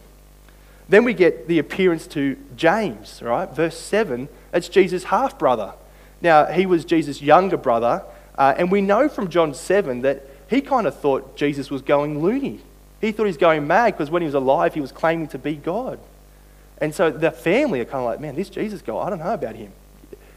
Then 0.88 1.04
we 1.04 1.14
get 1.14 1.48
the 1.48 1.58
appearance 1.58 2.06
to 2.08 2.36
James, 2.56 3.20
right? 3.22 3.48
Verse 3.50 3.76
7, 3.76 4.28
that's 4.52 4.68
Jesus' 4.68 5.04
half 5.04 5.38
brother. 5.38 5.74
Now, 6.20 6.46
he 6.46 6.64
was 6.64 6.84
Jesus' 6.84 7.20
younger 7.20 7.56
brother, 7.56 8.04
uh, 8.38 8.54
and 8.56 8.70
we 8.70 8.80
know 8.80 9.08
from 9.08 9.28
John 9.28 9.52
7 9.52 10.02
that 10.02 10.28
he 10.48 10.60
kind 10.60 10.86
of 10.86 10.98
thought 10.98 11.36
Jesus 11.36 11.70
was 11.70 11.82
going 11.82 12.22
loony. 12.22 12.60
He 13.00 13.12
thought 13.12 13.24
he 13.24 13.28
was 13.28 13.36
going 13.36 13.66
mad 13.66 13.92
because 13.92 14.10
when 14.10 14.22
he 14.22 14.26
was 14.26 14.34
alive, 14.34 14.74
he 14.74 14.80
was 14.80 14.92
claiming 14.92 15.26
to 15.28 15.38
be 15.38 15.56
God. 15.56 15.98
And 16.78 16.94
so 16.94 17.10
the 17.10 17.30
family 17.30 17.80
are 17.80 17.84
kind 17.84 17.98
of 17.98 18.04
like, 18.04 18.20
man, 18.20 18.34
this 18.34 18.50
Jesus 18.50 18.82
guy, 18.82 18.94
I 18.94 19.10
don't 19.10 19.18
know 19.18 19.32
about 19.32 19.56
him. 19.56 19.72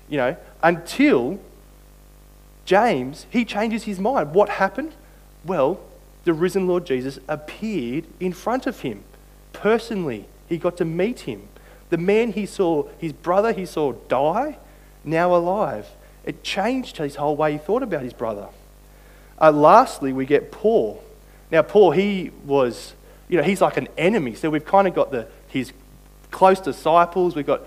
You 0.08 0.18
know, 0.18 0.38
until 0.64 1.40
James, 2.66 3.26
he 3.30 3.46
changes 3.46 3.84
his 3.84 4.00
mind. 4.00 4.34
What 4.34 4.50
happened? 4.50 4.94
Well, 5.44 5.80
the 6.24 6.34
risen 6.34 6.68
Lord 6.68 6.86
Jesus 6.86 7.20
appeared 7.28 8.06
in 8.20 8.34
front 8.34 8.68
of 8.68 8.82
him 8.82 9.04
personally. 9.54 10.26
He 10.48 10.58
got 10.58 10.78
to 10.78 10.86
meet 10.86 11.22
him. 11.22 11.48
The 11.90 11.98
man 11.98 12.34
he 12.34 12.46
saw, 12.46 12.88
his 12.98 13.14
brother 13.14 13.52
he 13.52 13.66
saw 13.66 13.94
die, 14.08 14.58
now 15.04 15.36
alive. 15.36 15.88
It 16.24 16.44
changed 16.44 16.98
his 16.98 17.16
whole 17.16 17.36
way 17.36 17.54
he 17.54 17.58
thought 17.58 17.84
about 17.84 18.04
his 18.04 18.14
brother. 18.14 18.48
Uh, 19.42 19.52
lastly, 19.52 20.14
we 20.14 20.26
get 20.26 20.52
Paul. 20.52 21.04
Now, 21.52 21.62
Paul, 21.62 21.92
he 21.92 22.32
was, 22.46 22.94
you 23.28 23.38
know, 23.38 23.44
he's 23.44 23.62
like 23.62 23.78
an 23.78 23.88
enemy. 23.98 24.36
So 24.36 24.50
we've 24.50 24.66
kind 24.66 24.88
of 24.88 24.94
got 24.94 25.12
the, 25.12 25.28
his 25.48 25.74
close 26.32 26.60
disciples, 26.60 27.36
we've 27.36 27.46
got 27.46 27.62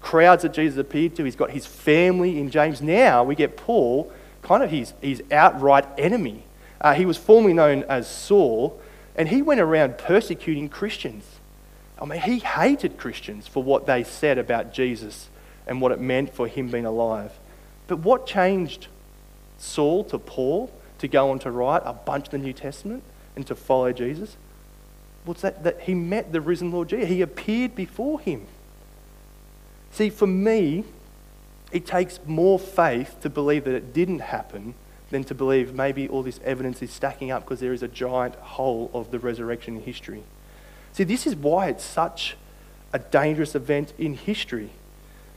crowds 0.00 0.42
that 0.42 0.52
Jesus 0.52 0.78
appeared 0.78 1.16
to, 1.16 1.24
he's 1.24 1.36
got 1.36 1.50
his 1.50 1.66
family 1.66 2.38
in 2.38 2.50
James. 2.50 2.82
Now 2.82 3.24
we 3.24 3.34
get 3.34 3.56
Paul, 3.56 4.12
kind 4.42 4.62
of 4.62 4.70
his, 4.70 4.92
his 5.00 5.22
outright 5.32 5.86
enemy. 5.98 6.44
Uh, 6.80 6.94
he 6.94 7.06
was 7.06 7.16
formerly 7.16 7.54
known 7.54 7.82
as 7.84 8.08
Saul, 8.08 8.80
and 9.16 9.28
he 9.28 9.40
went 9.40 9.60
around 9.60 9.96
persecuting 9.96 10.68
Christians. 10.68 11.24
I 12.00 12.04
mean, 12.04 12.20
he 12.20 12.40
hated 12.40 12.98
Christians 12.98 13.46
for 13.46 13.62
what 13.62 13.86
they 13.86 14.04
said 14.04 14.36
about 14.36 14.72
Jesus 14.72 15.28
and 15.66 15.80
what 15.80 15.92
it 15.92 16.00
meant 16.00 16.34
for 16.34 16.46
him 16.46 16.68
being 16.68 16.84
alive. 16.84 17.32
But 17.86 18.00
what 18.00 18.26
changed 18.26 18.88
Saul 19.58 20.04
to 20.04 20.18
Paul 20.18 20.70
to 20.98 21.08
go 21.08 21.30
on 21.30 21.38
to 21.40 21.50
write 21.50 21.82
a 21.84 21.92
bunch 21.92 22.26
of 22.26 22.30
the 22.32 22.38
New 22.38 22.52
Testament 22.52 23.02
and 23.36 23.46
to 23.46 23.54
follow 23.54 23.92
Jesus? 23.92 24.36
What's 25.24 25.42
that? 25.42 25.64
That 25.64 25.80
he 25.80 25.94
met 25.94 26.32
the 26.32 26.40
risen 26.40 26.70
Lord 26.70 26.88
Jesus. 26.88 27.08
He 27.08 27.22
appeared 27.22 27.74
before 27.74 28.20
him. 28.20 28.46
See, 29.90 30.10
for 30.10 30.26
me, 30.26 30.84
it 31.72 31.86
takes 31.86 32.20
more 32.26 32.58
faith 32.58 33.16
to 33.22 33.30
believe 33.30 33.64
that 33.64 33.74
it 33.74 33.92
didn't 33.92 34.20
happen 34.20 34.74
than 35.10 35.24
to 35.24 35.34
believe 35.34 35.74
maybe 35.74 36.08
all 36.08 36.22
this 36.22 36.40
evidence 36.44 36.82
is 36.82 36.90
stacking 36.90 37.30
up 37.30 37.44
because 37.44 37.60
there 37.60 37.72
is 37.72 37.82
a 37.82 37.88
giant 37.88 38.34
hole 38.36 38.90
of 38.92 39.10
the 39.10 39.18
resurrection 39.18 39.76
in 39.76 39.82
history. 39.82 40.22
See, 40.92 41.04
this 41.04 41.26
is 41.26 41.36
why 41.36 41.68
it's 41.68 41.84
such 41.84 42.36
a 42.92 42.98
dangerous 42.98 43.54
event 43.54 43.92
in 43.98 44.14
history. 44.14 44.70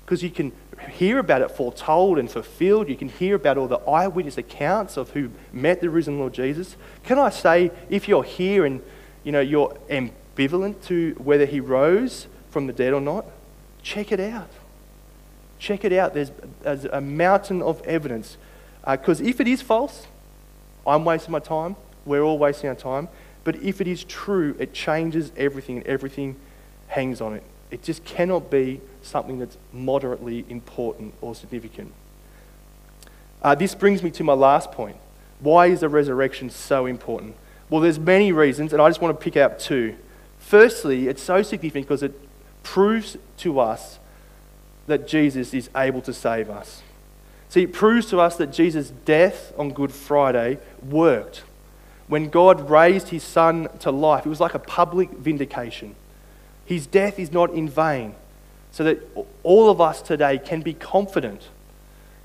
Because 0.05 0.23
you 0.23 0.29
can 0.29 0.53
hear 0.91 1.19
about 1.19 1.41
it 1.41 1.51
foretold 1.51 2.17
and 2.17 2.31
fulfilled. 2.31 2.87
You 2.87 2.95
can 2.95 3.09
hear 3.09 3.35
about 3.35 3.57
all 3.57 3.67
the 3.67 3.79
eyewitness 3.79 4.37
accounts 4.37 4.95
of 4.95 5.09
who 5.11 5.31
met 5.51 5.81
the 5.81 5.89
risen 5.89 6.17
Lord 6.17 6.33
Jesus. 6.33 6.77
Can 7.03 7.19
I 7.19 7.29
say, 7.29 7.71
if 7.89 8.07
you're 8.07 8.23
here 8.23 8.65
and 8.65 8.81
you 9.27 9.33
know 9.33 9.41
you're 9.41 9.77
ambivalent 9.89 10.81
to 10.85 11.11
whether 11.17 11.43
he 11.43 11.59
rose 11.59 12.27
from 12.49 12.65
the 12.65 12.71
dead 12.71 12.93
or 12.93 13.01
not, 13.01 13.25
check 13.83 14.13
it 14.13 14.21
out. 14.21 14.49
Check 15.59 15.83
it 15.83 15.91
out. 15.91 16.13
There's, 16.13 16.31
there's 16.61 16.85
a 16.85 17.01
mountain 17.01 17.61
of 17.61 17.81
evidence. 17.81 18.37
Because 18.89 19.19
uh, 19.19 19.25
if 19.25 19.41
it 19.41 19.47
is 19.49 19.61
false, 19.61 20.07
I'm 20.85 21.03
wasting 21.03 21.33
my 21.33 21.39
time. 21.39 21.75
We're 22.05 22.21
all 22.21 22.37
wasting 22.37 22.69
our 22.69 22.75
time. 22.75 23.09
But 23.43 23.57
if 23.57 23.81
it 23.81 23.87
is 23.89 24.05
true, 24.05 24.55
it 24.59 24.71
changes 24.71 25.33
everything 25.35 25.79
and 25.79 25.87
everything 25.87 26.37
hangs 26.87 27.19
on 27.19 27.33
it. 27.33 27.43
It 27.69 27.83
just 27.83 28.05
cannot 28.05 28.49
be 28.49 28.79
something 29.01 29.39
that's 29.39 29.57
moderately 29.73 30.45
important 30.47 31.15
or 31.19 31.35
significant. 31.35 31.91
Uh, 33.41 33.55
this 33.55 33.75
brings 33.75 34.01
me 34.01 34.09
to 34.11 34.23
my 34.23 34.31
last 34.31 34.71
point. 34.71 34.95
Why 35.41 35.65
is 35.65 35.81
the 35.81 35.89
resurrection 35.89 36.49
so 36.49 36.85
important? 36.85 37.35
Well, 37.69 37.81
there's 37.81 37.99
many 37.99 38.31
reasons, 38.31 38.73
and 38.73 38.81
I 38.81 38.89
just 38.89 39.01
want 39.01 39.19
to 39.19 39.23
pick 39.23 39.35
out 39.35 39.59
two. 39.59 39.95
Firstly, 40.39 41.07
it's 41.07 41.21
so 41.21 41.41
significant 41.41 41.85
because 41.85 42.03
it 42.03 42.13
proves 42.63 43.17
to 43.37 43.59
us 43.59 43.99
that 44.87 45.07
Jesus 45.07 45.53
is 45.53 45.69
able 45.75 46.01
to 46.01 46.13
save 46.13 46.49
us. 46.49 46.81
See, 47.49 47.63
it 47.63 47.73
proves 47.73 48.07
to 48.07 48.19
us 48.19 48.37
that 48.37 48.51
Jesus' 48.51 48.91
death 49.05 49.53
on 49.57 49.71
Good 49.71 49.91
Friday 49.91 50.59
worked. 50.81 51.43
When 52.07 52.29
God 52.29 52.69
raised 52.69 53.09
his 53.09 53.23
son 53.23 53.67
to 53.79 53.91
life, 53.91 54.25
it 54.25 54.29
was 54.29 54.39
like 54.39 54.53
a 54.53 54.59
public 54.59 55.09
vindication. 55.11 55.95
His 56.65 56.87
death 56.87 57.19
is 57.19 57.31
not 57.31 57.51
in 57.51 57.67
vain. 57.67 58.15
So 58.71 58.83
that 58.83 59.01
all 59.43 59.69
of 59.69 59.81
us 59.81 60.01
today 60.01 60.37
can 60.37 60.61
be 60.61 60.73
confident 60.73 61.47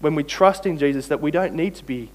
when 0.00 0.14
we 0.14 0.24
trust 0.24 0.66
in 0.66 0.76
Jesus 0.76 1.06
that 1.08 1.20
we 1.20 1.30
don't 1.30 1.54
need 1.54 1.76
to 1.76 1.84
be 1.84 2.10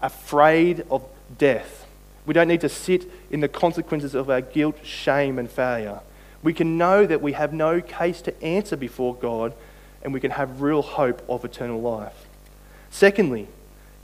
afraid 0.00 0.84
of 0.90 1.04
death. 1.36 1.83
We 2.26 2.34
don't 2.34 2.48
need 2.48 2.62
to 2.62 2.68
sit 2.68 3.10
in 3.30 3.40
the 3.40 3.48
consequences 3.48 4.14
of 4.14 4.30
our 4.30 4.40
guilt, 4.40 4.76
shame, 4.82 5.38
and 5.38 5.50
failure. 5.50 6.00
We 6.42 6.52
can 6.52 6.78
know 6.78 7.06
that 7.06 7.22
we 7.22 7.32
have 7.32 7.52
no 7.52 7.80
case 7.80 8.20
to 8.22 8.42
answer 8.42 8.76
before 8.76 9.14
God 9.14 9.54
and 10.02 10.12
we 10.12 10.20
can 10.20 10.32
have 10.32 10.60
real 10.60 10.82
hope 10.82 11.22
of 11.28 11.44
eternal 11.44 11.80
life. 11.80 12.26
Secondly, 12.90 13.48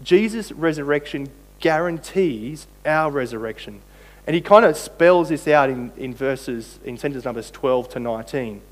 Jesus' 0.03 0.51
resurrection 0.51 1.29
guarantees 1.61 2.67
our 2.87 3.11
resurrection. 3.11 3.83
And 4.27 4.35
he 4.35 4.41
kind 4.41 4.65
of 4.65 4.77
spells 4.77 5.29
this 5.29 5.47
out 5.47 5.71
in, 5.71 5.93
in 5.97 6.15
verses, 6.15 6.79
in 6.85 6.97
sentence 6.97 7.25
numbers 7.25 7.51
12 7.51 7.91
to 7.91 8.01
19. 8.01 8.63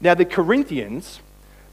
Now, 0.00 0.14
the 0.14 0.24
Corinthians, 0.24 1.20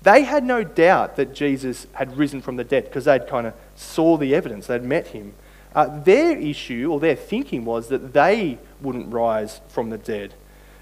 they 0.04 0.24
had 0.24 0.44
no 0.44 0.64
doubt 0.64 1.18
that 1.18 1.34
Jesus 1.34 1.88
had 1.94 2.18
risen 2.18 2.42
from 2.42 2.56
the 2.56 2.64
dead 2.64 2.86
because 2.86 3.06
they'd 3.06 3.28
kind 3.28 3.48
of 3.48 3.54
saw 3.76 4.18
the 4.18 4.34
evidence, 4.34 4.68
they'd 4.68 4.84
met 4.84 5.08
him. 5.08 5.34
Uh, 5.74 6.00
their 6.00 6.38
issue 6.38 6.90
or 6.92 7.00
their 7.00 7.16
thinking 7.16 7.64
was 7.66 7.88
that 7.88 8.14
they 8.14 8.58
wouldn't 8.82 9.12
rise 9.14 9.62
from 9.70 9.90
the 9.90 9.98
dead. 9.98 10.34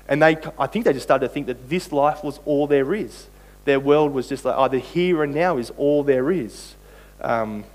And 0.07 0.21
they, 0.21 0.37
I 0.57 0.65
think 0.67 0.85
they 0.85 0.93
just 0.93 1.05
started 1.05 1.27
to 1.27 1.33
think 1.33 1.47
that 1.47 1.69
this 1.69 1.91
life 1.91 2.23
was 2.23 2.39
all 2.45 2.65
there 2.65 2.93
is. 2.93 3.27
Their 3.65 3.79
world 3.79 4.13
was 4.13 4.27
just 4.27 4.45
like 4.45 4.57
either 4.57 4.79
here 4.79 5.23
and 5.23 5.33
now 5.33 5.57
is 5.57 5.69
all 5.77 6.03
there 6.03 6.31
is. 6.31 6.75
Um, 7.21 7.65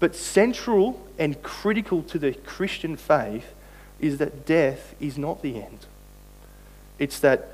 but 0.00 0.16
central 0.16 1.06
and 1.18 1.40
critical 1.42 2.02
to 2.04 2.18
the 2.18 2.32
Christian 2.32 2.96
faith 2.96 3.54
is 4.00 4.18
that 4.18 4.46
death 4.46 4.94
is 4.98 5.18
not 5.18 5.42
the 5.42 5.62
end. 5.62 5.86
It's 6.98 7.20
that 7.20 7.50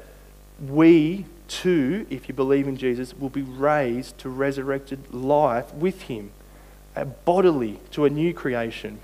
we 0.61 1.27
too, 1.49 2.07
if 2.11 2.29
you 2.29 2.35
believe 2.35 2.67
in 2.67 2.77
Jesus, 2.77 3.15
will 3.15 3.31
be 3.31 3.43
raised 3.43 4.19
to 4.19 4.29
resurrected 4.29 5.13
life 5.13 5.73
with 5.75 6.03
him, 6.03 6.33
bodily 7.25 7.81
to 7.93 8.05
a 8.05 8.11
new 8.11 8.33
creation. 8.33 8.99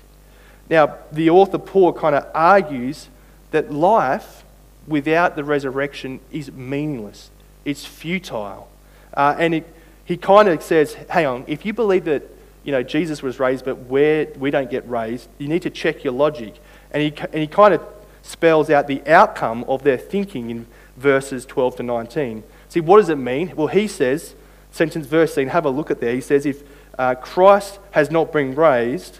Now, 0.69 0.97
the 1.11 1.29
author 1.29 1.57
Paul 1.57 1.93
kind 1.93 2.15
of 2.15 2.25
argues 2.33 3.09
that 3.51 3.71
life 3.71 4.43
without 4.87 5.35
the 5.35 5.43
resurrection 5.43 6.19
is 6.31 6.51
meaningless, 6.51 7.29
it's 7.65 7.85
futile. 7.85 8.69
Uh, 9.13 9.35
and 9.37 9.55
it, 9.55 9.75
he 10.05 10.17
kind 10.17 10.47
of 10.47 10.63
says, 10.63 10.93
hang 11.09 11.25
on, 11.25 11.43
if 11.47 11.65
you 11.65 11.73
believe 11.73 12.05
that 12.05 12.23
you 12.63 12.71
know, 12.71 12.83
Jesus 12.83 13.23
was 13.23 13.39
raised, 13.39 13.65
but 13.65 13.75
where 13.87 14.27
we 14.37 14.51
don't 14.51 14.69
get 14.69 14.87
raised, 14.87 15.27
you 15.37 15.47
need 15.47 15.63
to 15.63 15.69
check 15.69 16.03
your 16.03 16.13
logic. 16.13 16.55
And 16.91 17.01
he, 17.01 17.13
and 17.21 17.35
he 17.35 17.47
kind 17.47 17.73
of 17.73 17.81
spells 18.21 18.69
out 18.69 18.87
the 18.87 19.01
outcome 19.07 19.63
of 19.67 19.83
their 19.83 19.97
thinking 19.97 20.49
in 20.49 20.67
verses 20.95 21.45
12 21.45 21.77
to 21.77 21.83
19. 21.83 22.43
See, 22.69 22.79
what 22.79 22.97
does 22.97 23.09
it 23.09 23.15
mean? 23.15 23.53
Well, 23.55 23.67
he 23.67 23.87
says, 23.87 24.35
sentence 24.71 25.07
verse 25.07 25.35
10, 25.35 25.47
have 25.47 25.65
a 25.65 25.69
look 25.69 25.89
at 25.89 25.99
there. 25.99 26.13
He 26.13 26.21
says, 26.21 26.45
if 26.45 26.63
uh, 26.97 27.15
Christ 27.15 27.79
has 27.91 28.11
not 28.11 28.31
been 28.31 28.55
raised, 28.55 29.19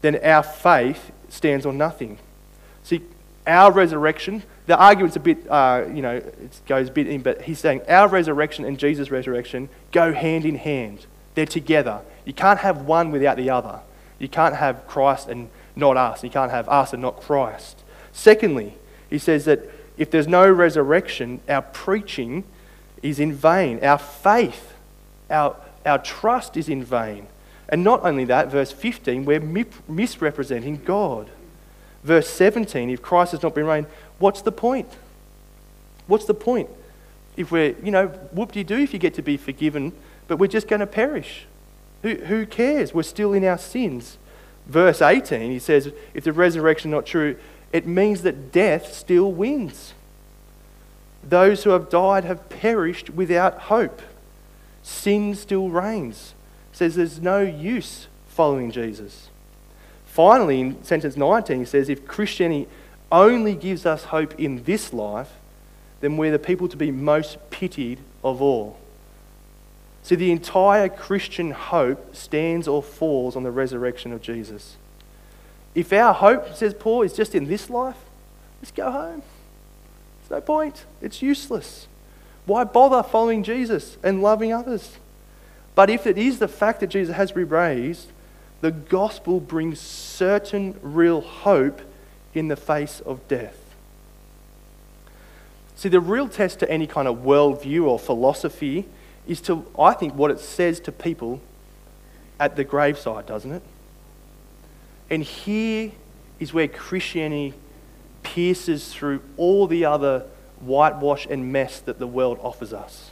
then 0.00 0.16
our 0.24 0.42
faith 0.42 1.10
stands 1.28 1.66
on 1.66 1.78
nothing. 1.78 2.18
See, 2.82 3.02
our 3.46 3.72
resurrection, 3.72 4.42
the 4.66 4.76
argument's 4.76 5.16
a 5.16 5.20
bit, 5.20 5.48
uh, 5.50 5.84
you 5.92 6.02
know, 6.02 6.16
it 6.16 6.60
goes 6.66 6.88
a 6.88 6.92
bit 6.92 7.08
in, 7.08 7.22
but 7.22 7.42
he's 7.42 7.58
saying 7.58 7.82
our 7.88 8.08
resurrection 8.08 8.64
and 8.64 8.78
Jesus' 8.78 9.10
resurrection 9.10 9.68
go 9.90 10.12
hand 10.12 10.44
in 10.44 10.56
hand. 10.56 11.06
They're 11.34 11.46
together. 11.46 12.00
You 12.24 12.32
can't 12.32 12.60
have 12.60 12.82
one 12.82 13.10
without 13.10 13.36
the 13.36 13.50
other. 13.50 13.80
You 14.18 14.28
can't 14.28 14.56
have 14.56 14.86
Christ 14.86 15.28
and 15.28 15.48
not 15.74 15.96
us. 15.96 16.22
You 16.22 16.30
can't 16.30 16.50
have 16.50 16.68
us 16.68 16.92
and 16.92 17.02
not 17.02 17.20
Christ. 17.20 17.82
Secondly, 18.12 18.74
he 19.10 19.18
says 19.18 19.46
that 19.46 19.68
if 19.96 20.10
there's 20.10 20.28
no 20.28 20.48
resurrection, 20.48 21.40
our 21.48 21.62
preaching 21.62 22.44
is 23.02 23.18
in 23.18 23.32
vain. 23.32 23.82
Our 23.84 23.98
faith, 23.98 24.74
our, 25.30 25.56
our 25.84 25.98
trust 25.98 26.56
is 26.56 26.68
in 26.68 26.84
vain. 26.84 27.26
And 27.68 27.82
not 27.82 28.04
only 28.04 28.24
that, 28.26 28.50
verse 28.50 28.72
15, 28.72 29.24
we're 29.24 29.40
misrepresenting 29.88 30.82
God. 30.84 31.30
Verse 32.02 32.28
17, 32.28 32.90
if 32.90 33.00
Christ 33.00 33.32
has 33.32 33.42
not 33.42 33.54
been 33.54 33.66
raised, 33.66 33.88
what's 34.18 34.42
the 34.42 34.52
point? 34.52 34.88
What's 36.06 36.24
the 36.24 36.34
point? 36.34 36.68
If 37.36 37.50
we're, 37.50 37.76
you 37.82 37.90
know, 37.90 38.08
whoop 38.08 38.52
de 38.52 38.64
doo 38.64 38.78
if 38.78 38.92
you 38.92 38.98
get 38.98 39.14
to 39.14 39.22
be 39.22 39.36
forgiven, 39.36 39.92
but 40.28 40.36
we're 40.36 40.48
just 40.48 40.68
going 40.68 40.80
to 40.80 40.86
perish. 40.86 41.46
Who, 42.02 42.16
who 42.16 42.46
cares? 42.46 42.92
We're 42.92 43.04
still 43.04 43.32
in 43.32 43.44
our 43.44 43.58
sins. 43.58 44.18
Verse 44.66 45.00
18, 45.00 45.50
he 45.50 45.58
says, 45.58 45.92
if 46.14 46.24
the 46.24 46.32
resurrection 46.32 46.90
is 46.90 46.94
not 46.94 47.06
true, 47.06 47.36
it 47.72 47.86
means 47.86 48.22
that 48.22 48.52
death 48.52 48.92
still 48.92 49.32
wins. 49.32 49.94
Those 51.24 51.64
who 51.64 51.70
have 51.70 51.88
died 51.88 52.24
have 52.24 52.48
perished 52.48 53.10
without 53.10 53.60
hope. 53.62 54.02
Sin 54.82 55.34
still 55.34 55.68
reigns. 55.68 56.34
says 56.72 56.96
there's 56.96 57.20
no 57.20 57.40
use 57.40 58.08
following 58.26 58.70
Jesus. 58.70 59.30
Finally, 60.04 60.60
in 60.60 60.84
sentence 60.84 61.16
19, 61.16 61.60
he 61.60 61.64
says, 61.64 61.88
if 61.88 62.06
Christianity 62.06 62.68
only 63.10 63.54
gives 63.54 63.86
us 63.86 64.04
hope 64.04 64.38
in 64.38 64.64
this 64.64 64.92
life, 64.92 65.30
then 66.00 66.16
we're 66.16 66.32
the 66.32 66.38
people 66.38 66.68
to 66.68 66.76
be 66.76 66.90
most 66.90 67.38
pitied 67.50 67.98
of 68.24 68.42
all. 68.42 68.78
See, 70.02 70.16
the 70.16 70.32
entire 70.32 70.88
Christian 70.88 71.52
hope 71.52 72.16
stands 72.16 72.66
or 72.66 72.82
falls 72.82 73.36
on 73.36 73.44
the 73.44 73.52
resurrection 73.52 74.12
of 74.12 74.20
Jesus. 74.20 74.76
If 75.74 75.92
our 75.92 76.12
hope, 76.12 76.54
says 76.54 76.74
Paul, 76.74 77.02
is 77.02 77.12
just 77.12 77.34
in 77.34 77.46
this 77.46 77.70
life, 77.70 77.96
let's 78.60 78.72
go 78.72 78.90
home. 78.90 79.22
There's 80.20 80.30
no 80.30 80.40
point. 80.40 80.84
It's 81.00 81.22
useless. 81.22 81.86
Why 82.44 82.64
bother 82.64 83.02
following 83.02 83.42
Jesus 83.42 83.96
and 84.02 84.22
loving 84.22 84.52
others? 84.52 84.98
But 85.74 85.90
if 85.90 86.06
it 86.06 86.18
is 86.18 86.38
the 86.38 86.48
fact 86.48 86.80
that 86.80 86.88
Jesus 86.88 87.14
has 87.16 87.32
been 87.32 87.48
raised, 87.48 88.08
the 88.60 88.70
gospel 88.70 89.40
brings 89.40 89.80
certain 89.80 90.78
real 90.82 91.20
hope 91.20 91.82
in 92.34 92.48
the 92.48 92.56
face 92.56 93.00
of 93.00 93.26
death. 93.28 93.58
See, 95.76 95.88
the 95.88 96.00
real 96.00 96.28
test 96.28 96.60
to 96.60 96.70
any 96.70 96.86
kind 96.86 97.08
of 97.08 97.18
worldview 97.18 97.84
or 97.84 97.98
philosophy 97.98 98.86
is 99.26 99.40
to, 99.42 99.66
I 99.78 99.94
think, 99.94 100.14
what 100.14 100.30
it 100.30 100.38
says 100.38 100.78
to 100.80 100.92
people 100.92 101.40
at 102.38 102.56
the 102.56 102.64
graveside, 102.64 103.26
doesn't 103.26 103.52
it? 103.52 103.62
And 105.10 105.22
here 105.22 105.92
is 106.38 106.52
where 106.52 106.68
Christianity 106.68 107.54
pierces 108.22 108.92
through 108.92 109.22
all 109.36 109.66
the 109.66 109.84
other 109.84 110.24
whitewash 110.62 111.26
and 111.28 111.52
mess 111.52 111.80
that 111.80 111.98
the 111.98 112.06
world 112.06 112.38
offers 112.42 112.72
us. 112.72 113.10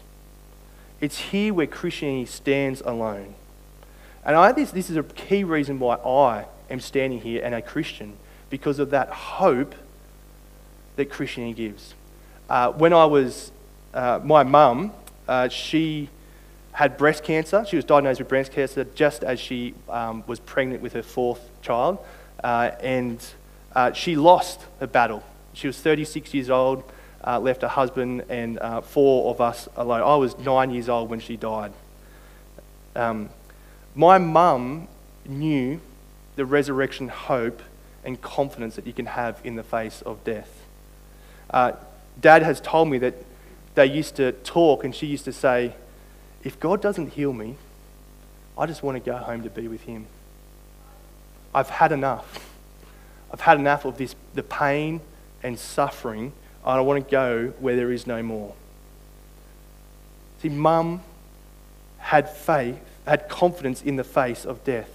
It's 1.01 1.19
here 1.19 1.53
where 1.55 1.67
Christianity 1.67 2.27
stands 2.27 2.81
alone. 2.83 3.35
And 4.25 4.37
I 4.37 4.53
think 4.53 4.71
this 4.71 4.91
is 4.91 4.97
a 4.97 5.03
key 5.03 5.45
reason 5.45 5.79
why 5.79 5.97
I 5.97 6.47
am 6.71 6.81
standing 6.81 7.21
here 7.21 7.43
and 7.45 7.55
a 7.55 7.63
Christian, 7.63 8.17
because 8.51 8.79
of 8.79 8.91
that 8.91 9.09
hope 9.09 9.75
that 10.97 11.11
Christianity 11.11 11.55
gives. 11.55 11.95
Uh, 12.49 12.73
when 12.73 12.93
I 12.93 13.05
was, 13.07 13.53
uh, 13.95 14.21
my 14.23 14.43
mum 14.43 14.93
uh, 15.31 15.49
she 15.49 16.09
had 16.73 16.97
breast 16.97 17.23
cancer. 17.23 17.65
She 17.65 17.77
was 17.77 17.85
diagnosed 17.85 18.19
with 18.19 18.29
breast 18.29 18.51
cancer 18.51 18.83
just 18.97 19.23
as 19.23 19.39
she 19.39 19.75
um, 19.89 20.25
was 20.27 20.41
pregnant 20.41 20.83
with 20.83 20.93
her 20.95 21.05
fourth 21.05 21.49
child. 21.63 21.99
Uh, 22.43 22.73
and 22.81 23.25
uh, 23.73 23.93
she 23.93 24.17
lost 24.17 24.61
her 24.81 24.89
battle. 24.89 25.23
She 25.53 25.69
was 25.69 25.79
36 25.79 26.35
years 26.35 26.51
old, 26.51 26.83
uh, 27.27 27.39
left 27.39 27.63
her 27.63 27.69
husband 27.69 28.25
and 28.29 28.59
uh, 28.59 28.81
four 28.81 29.31
of 29.31 29.41
us 29.41 29.69
alone. 29.77 30.03
I 30.03 30.17
was 30.17 30.39
nine 30.39 30.71
years 30.71 30.89
old 30.89 31.11
when 31.11 31.21
she 31.21 31.37
died. 31.37 31.73
Um, 32.97 33.31
my 33.95 34.19
mum 34.19 34.89
knew 35.27 35.81
the 36.37 36.45
resurrection 36.45 37.09
hope 37.09 37.63
and 38.05 38.21
confidence 38.21 38.77
that 38.77 38.87
you 38.87 38.93
can 38.93 39.07
have 39.07 39.41
in 39.45 39.57
the 39.57 39.63
face 39.63 40.03
of 40.03 40.23
death. 40.25 40.67
Uh, 41.51 41.73
Dad 42.21 42.43
has 42.43 42.61
told 42.61 42.89
me 42.89 42.99
that 42.99 43.15
they 43.75 43.87
used 43.87 44.17
to 44.17 44.33
talk, 44.33 44.85
and 44.85 44.95
she 44.95 45.07
used 45.07 45.25
to 45.25 45.33
say, 45.33 45.75
If 46.43 46.59
God 46.59 46.81
doesn't 46.81 47.13
heal 47.15 47.33
me, 47.33 47.57
I 48.57 48.67
just 48.67 48.83
want 48.83 49.03
to 49.03 49.11
go 49.11 49.17
home 49.17 49.43
to 49.43 49.51
be 49.51 49.69
with 49.69 49.83
Him. 49.83 50.07
I've 51.55 51.71
had 51.71 51.93
enough. 51.93 52.47
I've 53.33 53.41
had 53.41 53.59
enough 53.59 53.85
of 53.85 53.97
this, 53.97 54.15
the 54.35 54.43
pain 54.43 55.01
and 55.43 55.59
suffering. 55.59 56.33
I 56.65 56.81
want 56.81 57.05
to 57.05 57.11
go 57.11 57.53
where 57.59 57.77
there 57.77 57.91
is 57.91 58.07
no 58.07 58.23
more. 58.23 58.55
See, 60.43 60.49
mum 60.49 61.03
had 61.99 62.31
faith, 62.31 62.81
had 63.07 63.29
confidence 63.29 63.83
in 63.83 63.97
the 63.97 64.05
face 64.05 64.45
of 64.45 64.65
death. 64.65 64.91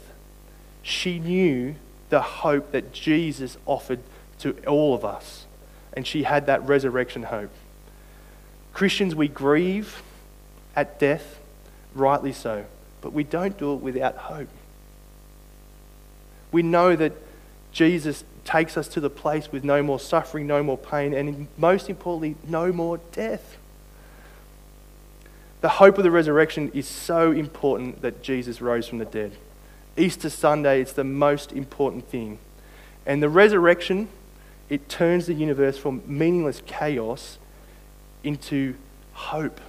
She 0.81 1.19
knew 1.19 1.75
the 2.09 2.21
hope 2.21 2.71
that 2.71 2.93
Jesus 2.93 3.57
offered 3.65 3.99
to 4.39 4.55
all 4.65 4.93
of 4.93 5.03
us, 5.03 5.45
and 5.93 6.05
she 6.05 6.23
had 6.23 6.45
that 6.45 6.65
resurrection 6.67 7.23
hope. 7.23 7.51
Christians, 8.73 9.15
we 9.15 9.27
grieve 9.27 10.03
at 10.75 10.99
death, 10.99 11.39
rightly 11.93 12.33
so, 12.33 12.65
but 13.01 13.13
we 13.13 13.23
don't 13.23 13.57
do 13.57 13.73
it 13.73 13.77
without 13.77 14.17
hope. 14.17 14.49
We 16.51 16.61
know 16.61 16.95
that 16.95 17.13
Jesus 17.71 18.23
takes 18.45 18.77
us 18.77 18.87
to 18.89 19.01
the 19.01 19.09
place 19.09 19.51
with 19.51 19.63
no 19.63 19.83
more 19.83 19.99
suffering, 19.99 20.47
no 20.47 20.63
more 20.63 20.77
pain, 20.77 21.13
and 21.13 21.47
most 21.57 21.89
importantly, 21.89 22.35
no 22.47 22.71
more 22.71 22.99
death. 23.11 23.57
The 25.61 25.69
hope 25.69 25.97
of 25.97 26.03
the 26.03 26.11
resurrection 26.11 26.71
is 26.73 26.87
so 26.87 27.31
important 27.31 28.01
that 28.03 28.21
Jesus 28.21 28.61
rose 28.61 28.87
from 28.87 28.99
the 28.99 29.05
dead. 29.05 29.33
Easter 29.97 30.29
Sunday, 30.29 30.79
it's 30.79 30.93
the 30.93 31.03
most 31.03 31.51
important 31.51 32.07
thing. 32.07 32.37
And 33.05 33.21
the 33.21 33.29
resurrection, 33.29 34.09
it 34.69 34.87
turns 34.89 35.25
the 35.25 35.33
universe 35.33 35.77
from 35.77 36.03
meaningless 36.05 36.61
chaos 36.65 37.39
into 38.23 38.75
hope, 39.13 39.59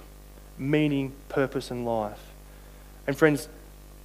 meaning, 0.57 1.13
purpose, 1.29 1.71
and 1.71 1.85
life. 1.85 2.31
And 3.07 3.17
friends, 3.17 3.47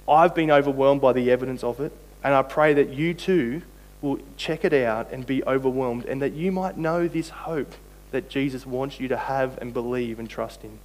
I've 0.07 0.33
been 0.33 0.49
overwhelmed 0.49 1.01
by 1.01 1.13
the 1.13 1.29
evidence 1.29 1.63
of 1.63 1.79
it, 1.79 1.91
and 2.23 2.33
I 2.33 2.41
pray 2.41 2.73
that 2.73 2.89
you 2.89 3.13
too 3.13 3.61
will 4.03 4.19
check 4.35 4.65
it 4.65 4.73
out 4.73 5.11
and 5.11 5.25
be 5.25 5.43
overwhelmed, 5.45 6.05
and 6.05 6.21
that 6.21 6.33
you 6.33 6.51
might 6.51 6.77
know 6.77 7.07
this 7.07 7.29
hope 7.29 7.73
that 8.11 8.29
Jesus 8.29 8.65
wants 8.65 8.99
you 8.99 9.07
to 9.07 9.15
have 9.17 9.57
and 9.59 9.73
believe 9.73 10.19
and 10.19 10.29
trust 10.29 10.63
in. 10.63 10.77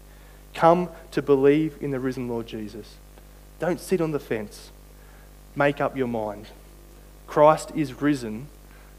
Come 0.55 0.89
to 1.11 1.21
believe 1.21 1.77
in 1.81 1.91
the 1.91 1.99
risen 1.99 2.29
Lord 2.29 2.47
Jesus. 2.47 2.95
Don't 3.59 3.81
sit 3.81 4.01
on 4.01 4.13
the 4.13 4.21
fence. 4.21 4.71
Make 5.57 5.81
up 5.81 5.97
your 5.97 6.07
mind. 6.07 6.47
Christ 7.27 7.73
is 7.75 8.01
risen, 8.01 8.47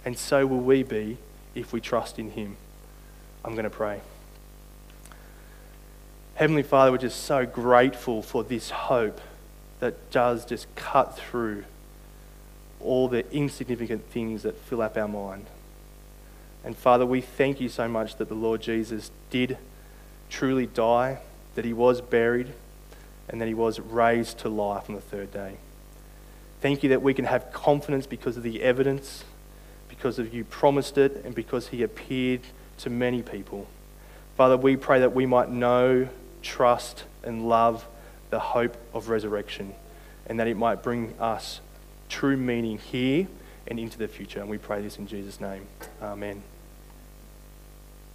and 0.03 0.17
so 0.17 0.45
will 0.45 0.59
we 0.59 0.83
be 0.83 1.17
if 1.55 1.71
we 1.71 1.79
trust 1.79 2.19
in 2.19 2.31
him. 2.31 2.57
I'm 3.45 3.53
going 3.53 3.63
to 3.63 3.69
pray. 3.69 4.01
Heavenly 6.35 6.63
Father, 6.63 6.91
we're 6.91 6.97
just 6.97 7.23
so 7.23 7.45
grateful 7.45 8.21
for 8.21 8.43
this 8.43 8.69
hope 8.69 9.21
that 9.79 10.11
does 10.11 10.45
just 10.45 10.73
cut 10.75 11.17
through 11.17 11.63
all 12.81 13.07
the 13.07 13.29
insignificant 13.33 14.05
things 14.05 14.43
that 14.43 14.57
fill 14.57 14.81
up 14.81 14.97
our 14.97 15.07
mind. 15.07 15.45
And 16.63 16.75
Father, 16.75 17.05
we 17.05 17.21
thank 17.21 17.59
you 17.61 17.69
so 17.69 17.87
much 17.87 18.17
that 18.17 18.29
the 18.29 18.35
Lord 18.35 18.61
Jesus 18.61 19.11
did 19.29 19.57
truly 20.29 20.65
die, 20.65 21.19
that 21.55 21.65
he 21.65 21.73
was 21.73 22.01
buried, 22.01 22.53
and 23.27 23.39
that 23.41 23.47
he 23.47 23.53
was 23.53 23.79
raised 23.79 24.39
to 24.39 24.49
life 24.49 24.89
on 24.89 24.95
the 24.95 25.01
third 25.01 25.31
day. 25.31 25.57
Thank 26.61 26.83
you 26.83 26.89
that 26.89 27.01
we 27.01 27.13
can 27.13 27.25
have 27.25 27.51
confidence 27.53 28.05
because 28.05 28.35
of 28.35 28.43
the 28.43 28.61
evidence, 28.61 29.23
because 29.87 30.19
of 30.19 30.33
you 30.33 30.43
promised 30.43 30.97
it, 30.97 31.21
and 31.23 31.33
because 31.33 31.69
he 31.69 31.83
appeared 31.83 32.41
to 32.79 32.89
many 32.89 33.21
people. 33.21 33.67
Father, 34.35 34.57
we 34.57 34.75
pray 34.75 34.99
that 34.99 35.13
we 35.13 35.25
might 35.25 35.49
know 35.49 36.09
trust, 36.41 37.03
and 37.23 37.47
love 37.47 37.85
the 38.29 38.39
hope 38.39 38.77
of 38.93 39.09
resurrection, 39.09 39.73
and 40.25 40.39
that 40.39 40.47
it 40.47 40.55
might 40.55 40.81
bring 40.81 41.13
us 41.19 41.59
true 42.09 42.35
meaning 42.35 42.77
here 42.77 43.27
and 43.67 43.79
into 43.79 43.97
the 43.97 44.07
future. 44.07 44.41
And 44.41 44.49
we 44.49 44.57
pray 44.57 44.81
this 44.81 44.97
in 44.97 45.07
Jesus' 45.07 45.39
name. 45.39 45.67
Amen. 46.01 46.43